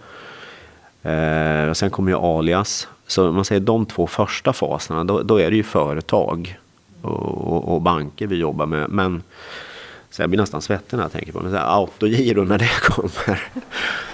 Eh, 1.02 1.72
sen 1.72 1.90
kommer 1.90 2.10
ju 2.10 2.18
alias. 2.18 2.88
Så 3.06 3.28
om 3.28 3.34
man 3.34 3.44
säger 3.44 3.60
de 3.60 3.86
två 3.86 4.06
första 4.06 4.52
faserna, 4.52 5.04
då, 5.04 5.22
då 5.22 5.40
är 5.40 5.50
det 5.50 5.56
ju 5.56 5.62
företag 5.62 6.58
och, 7.02 7.52
och, 7.52 7.74
och, 7.74 7.82
banker 7.82 8.26
vi 8.26 8.36
jobbar 8.36 8.66
med. 8.66 8.90
Men 8.90 9.22
så 10.10 10.22
jag 10.22 10.30
blir 10.30 10.40
nästan 10.40 10.62
svettig 10.62 10.96
när 10.96 11.04
jag 11.04 11.12
tänker 11.12 11.32
på 11.32 11.40
det. 11.40 11.60
Autogiro 11.60 12.44
när 12.44 12.58
det 12.58 12.70
kommer. 12.82 13.42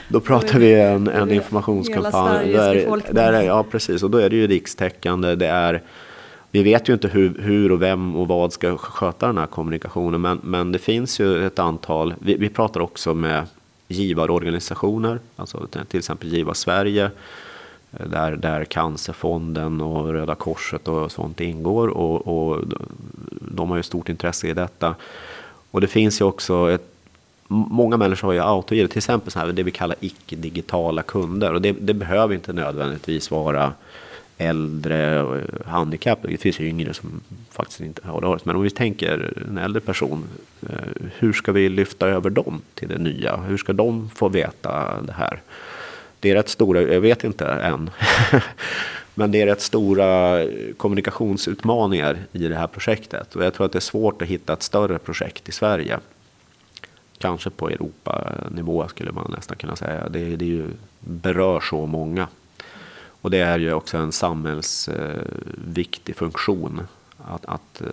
Då 0.09 0.21
pratar 0.21 0.59
vi 0.59 0.81
en, 0.81 1.09
en 1.09 1.33
informationskampanj. 1.33 2.53
Där, 2.53 3.13
där 3.13 3.33
är, 3.33 3.43
ja, 3.43 3.63
precis. 3.63 4.03
Och 4.03 4.11
då 4.11 4.19
är 4.19 4.31
det 4.31 4.37
ju 4.37 4.47
rikstäckande. 4.47 5.35
Det 5.35 5.47
är, 5.47 5.83
vi 6.51 6.63
vet 6.63 6.89
ju 6.89 6.93
inte 6.93 7.09
hur, 7.09 7.39
hur 7.43 7.73
och 7.73 7.83
vem 7.83 8.17
och 8.17 8.29
vad 8.29 8.53
ska 8.53 8.77
sköta 8.77 9.27
den 9.27 9.39
här 9.39 9.47
kommunikationen. 9.47 10.21
Men, 10.21 10.41
men 10.43 10.73
det 10.73 10.79
finns 10.79 11.21
ju 11.21 11.47
ett 11.47 11.59
antal. 11.59 12.15
Vi, 12.19 12.35
vi 12.35 12.49
pratar 12.49 12.81
också 12.81 13.15
med 13.15 13.47
givarorganisationer, 13.91 15.19
alltså 15.37 15.67
till 15.89 15.99
exempel 15.99 16.29
Giva 16.29 16.55
Sverige, 16.55 17.11
eh, 17.93 18.07
där, 18.07 18.37
där 18.37 18.65
Cancerfonden 18.65 19.81
och 19.81 20.13
Röda 20.13 20.35
Korset 20.35 20.89
och 20.89 21.13
sånt 21.13 21.41
ingår. 21.41 21.89
Och, 21.89 22.27
och 22.27 22.65
de 23.31 23.71
har 23.71 23.77
ju 23.77 23.83
stort 23.83 24.09
intresse 24.09 24.49
i 24.49 24.55
detta. 24.55 24.95
Och 25.71 25.81
det 25.81 25.89
finns 25.89 26.21
ju 26.21 26.25
också 26.25 26.71
ett 26.71 26.87
Många 27.53 27.97
människor 27.97 28.29
har 28.29 28.33
ju 28.33 28.41
autogiro, 28.41 28.89
till 28.89 28.99
exempel 28.99 29.33
så 29.33 29.39
här, 29.39 29.47
det 29.47 29.63
vi 29.63 29.71
kallar 29.71 29.97
icke-digitala 30.01 31.03
kunder. 31.03 31.55
Och 31.55 31.63
det, 31.63 31.73
det 31.73 31.95
behöver 31.95 32.35
inte 32.35 32.53
nödvändigtvis 32.53 33.31
vara 33.31 33.73
äldre 34.41 35.23
och 35.23 35.39
handikappade. 35.67 36.33
Det 36.33 36.39
finns 36.39 36.61
ju 36.61 36.69
yngre 36.69 36.95
som 36.95 37.21
faktiskt 37.51 37.81
inte 37.81 38.09
har 38.09 38.21
det. 38.21 38.39
Men 38.45 38.57
om 38.57 38.63
vi 38.63 38.71
tänker 38.71 39.33
en 39.49 39.59
äldre 39.59 39.81
person. 39.81 40.25
Eh, 40.63 41.09
hur 41.19 41.33
ska 41.33 41.53
vi 41.53 41.69
lyfta 41.69 42.09
över 42.09 42.31
dem 42.31 42.63
till 42.75 42.89
det 42.89 42.99
nya? 42.99 43.37
Hur 43.37 43.57
ska 43.57 43.73
de 43.73 44.11
få 44.15 44.29
veta 44.29 45.01
det 45.03 45.13
här? 45.13 45.41
Det 46.21 46.31
är 46.31 46.35
rätt 46.35 46.49
stora, 46.49 46.83
jag 46.83 47.01
vet 47.01 47.25
inte 47.25 47.47
än. 47.47 47.91
Men 49.15 49.33
det 49.33 49.43
är 49.43 49.47
rätt 49.47 49.61
stora 49.61 50.41
kommunikationsutmaningar 50.77 52.19
i 52.33 52.49
det 52.49 52.57
här 52.57 52.67
projektet. 52.67 53.37
Och 53.37 53.45
jag 53.45 53.55
tror 53.55 53.67
att 53.67 53.73
det 53.73 53.79
är 53.79 53.81
svårt 53.81 54.23
att 54.23 54.29
hitta 54.29 54.53
ett 54.53 54.63
större 54.63 54.99
projekt 54.99 55.49
i 55.49 55.53
Sverige. 55.53 55.99
Kanske 57.19 57.51
på 57.51 57.69
Europanivå 57.69 58.89
skulle 58.89 59.13
man 59.13 59.35
nästan 59.37 59.57
kunna 59.57 59.77
säga. 59.77 60.09
Det, 60.09 60.37
det 60.37 60.45
ju, 60.45 60.67
berör 61.01 61.61
så 61.61 61.87
många. 61.87 62.29
Och 63.21 63.31
det 63.31 63.39
är 63.39 63.59
ju 63.59 63.73
också 63.73 63.97
en 63.97 64.13
samhällsviktig 64.13 66.17
funktion 66.17 66.87
att, 67.19 67.47
att 67.47 67.81
eh, 67.81 67.87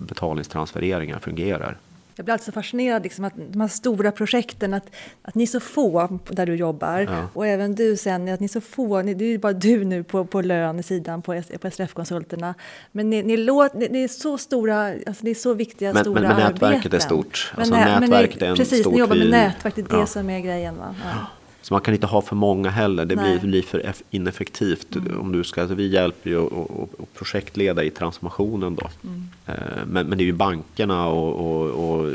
betalningstransfereringar 0.00 1.18
fungerar. 1.18 1.76
Jag 2.20 2.24
blir 2.24 2.32
alltså 2.32 2.52
fascinerad 2.52 3.02
liksom 3.02 3.24
att 3.24 3.32
de 3.52 3.60
här 3.60 3.68
stora 3.68 4.12
projekten, 4.12 4.74
att, 4.74 4.90
att 5.22 5.34
ni 5.34 5.42
är 5.42 5.46
så 5.46 5.60
få 5.60 6.18
där 6.28 6.46
du 6.46 6.54
jobbar 6.54 7.00
ja. 7.00 7.28
och 7.32 7.46
även 7.46 7.74
du 7.74 7.96
sen, 7.96 8.28
att 8.28 8.40
ni 8.40 8.44
är 8.44 8.48
så 8.48 8.60
få, 8.60 9.02
det 9.02 9.10
är 9.10 9.22
ju 9.22 9.38
bara 9.38 9.52
du 9.52 9.84
nu 9.84 10.02
på, 10.02 10.24
på 10.24 10.42
lönesidan 10.42 11.22
på, 11.22 11.42
på 11.60 11.70
SRF-konsulterna. 11.70 12.54
Men 12.92 13.10
ni, 13.10 13.22
ni, 13.22 13.36
låt, 13.36 13.74
ni, 13.74 13.88
ni, 13.88 14.04
är 14.04 14.08
så 14.08 14.38
stora, 14.38 14.86
alltså 14.86 15.24
ni 15.24 15.30
är 15.30 15.34
så 15.34 15.54
viktiga 15.54 15.92
men, 15.92 16.04
stora 16.04 16.20
men, 16.20 16.28
men 16.28 16.36
nätverket 16.36 16.76
arbeten. 16.76 16.94
är 16.94 16.98
stort. 16.98 17.52
Alltså 17.56 17.74
men, 17.74 18.00
nätverket 18.00 18.42
är 18.42 18.46
en 18.46 18.56
precis, 18.56 18.80
stort 18.80 18.92
ni 18.92 18.98
jobbar 18.98 19.16
med 19.16 19.30
nätverk, 19.30 19.74
det 19.74 19.80
är 19.80 19.88
det 19.88 19.96
ja. 19.96 20.06
som 20.06 20.30
är 20.30 20.40
grejen. 20.40 20.76
Va? 20.76 20.94
Ja. 21.04 21.26
Så 21.62 21.74
man 21.74 21.80
kan 21.80 21.94
inte 21.94 22.06
ha 22.06 22.22
för 22.22 22.36
många 22.36 22.70
heller. 22.70 23.04
Det 23.04 23.16
blir, 23.16 23.38
blir 23.38 23.62
för 23.62 23.92
ineffektivt. 24.10 24.96
Mm. 24.96 25.20
Om 25.20 25.32
du 25.32 25.44
ska, 25.44 25.60
alltså 25.60 25.74
vi 25.74 25.86
hjälper 25.86 26.30
ju 26.30 26.46
att 26.46 27.14
projektleda 27.14 27.84
i 27.84 27.90
transformationen 27.90 28.74
då. 28.74 28.88
Mm. 29.04 29.28
Eh, 29.46 29.54
men, 29.86 30.06
men, 30.06 30.18
det 30.18 30.24
är 30.24 30.26
ju 30.26 30.32
bankerna 30.32 31.06
och, 31.06 31.32
och, 31.34 31.90
och 31.90 32.12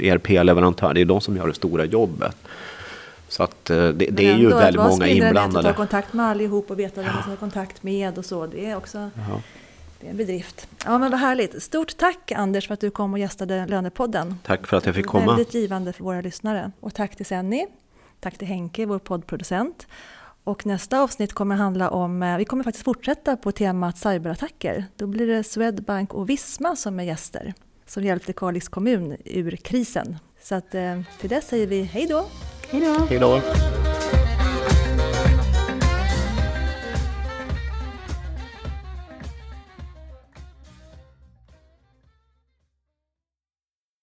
ERP-leverantörer, 0.00 0.94
det 0.94 1.00
är 1.00 1.04
de 1.04 1.20
som 1.20 1.36
gör 1.36 1.48
det 1.48 1.54
stora 1.54 1.84
jobbet. 1.84 2.36
Så 3.28 3.42
att 3.42 3.70
eh, 3.70 3.76
det, 3.76 3.92
det 3.92 4.26
är 4.26 4.36
ju 4.36 4.48
väldigt 4.48 4.82
många 4.82 5.06
inblandade. 5.06 5.68
Att 5.68 5.76
ta 5.76 5.82
kontakt 5.82 6.12
med 6.12 6.26
allihop 6.26 6.70
och 6.70 6.78
veta 6.78 7.02
vem 7.02 7.12
man 7.12 7.22
ska 7.22 7.30
ha 7.30 7.36
kontakt 7.36 7.82
med 7.82 8.18
och 8.18 8.24
så. 8.24 8.46
Det 8.46 8.66
är 8.66 8.76
också 8.76 8.98
Jaha. 8.98 9.42
det 10.00 10.06
är 10.06 10.10
en 10.10 10.16
bedrift. 10.16 10.68
Ja 10.84 10.98
men 10.98 11.10
vad 11.10 11.20
härligt. 11.20 11.62
Stort 11.62 11.96
tack 11.96 12.32
Anders 12.32 12.66
för 12.66 12.74
att 12.74 12.80
du 12.80 12.90
kom 12.90 13.12
och 13.12 13.18
gästade 13.18 13.66
Lönepodden. 13.66 14.38
Tack 14.42 14.66
för 14.66 14.76
att 14.76 14.86
jag 14.86 14.94
fick 14.94 15.06
komma. 15.06 15.26
Väldigt 15.26 15.54
givande 15.54 15.92
för 15.92 16.04
våra 16.04 16.20
lyssnare. 16.20 16.72
Och 16.80 16.94
tack 16.94 17.16
till 17.16 17.26
Senni 17.26 17.66
Tack 18.26 18.38
till 18.38 18.48
Henke, 18.48 18.86
vår 18.86 18.98
poddproducent. 18.98 19.86
Och 20.44 20.66
nästa 20.66 21.00
avsnitt 21.00 21.32
kommer 21.32 21.56
handla 21.56 21.90
om, 21.90 22.22
eh, 22.22 22.36
vi 22.36 22.44
kommer 22.44 22.64
faktiskt 22.64 22.84
fortsätta 22.84 23.36
på 23.36 23.52
temat 23.52 23.98
cyberattacker. 23.98 24.84
Då 24.96 25.06
blir 25.06 25.26
det 25.26 25.44
Swedbank 25.44 26.14
och 26.14 26.30
Visma 26.30 26.76
som 26.76 27.00
är 27.00 27.04
gäster, 27.04 27.54
som 27.86 28.04
hjälpte 28.04 28.32
Kalix 28.32 28.68
kommun 28.68 29.16
ur 29.24 29.56
krisen. 29.56 30.18
Så 30.42 30.54
att, 30.54 30.74
eh, 30.74 31.00
till 31.20 31.30
dess 31.30 31.48
säger 31.48 31.66
vi 31.66 31.82
hej 31.82 32.06
då! 32.06 32.26
Hej 32.70 32.80
då! 32.80 33.06
Hej 33.08 33.18
då! 33.18 33.40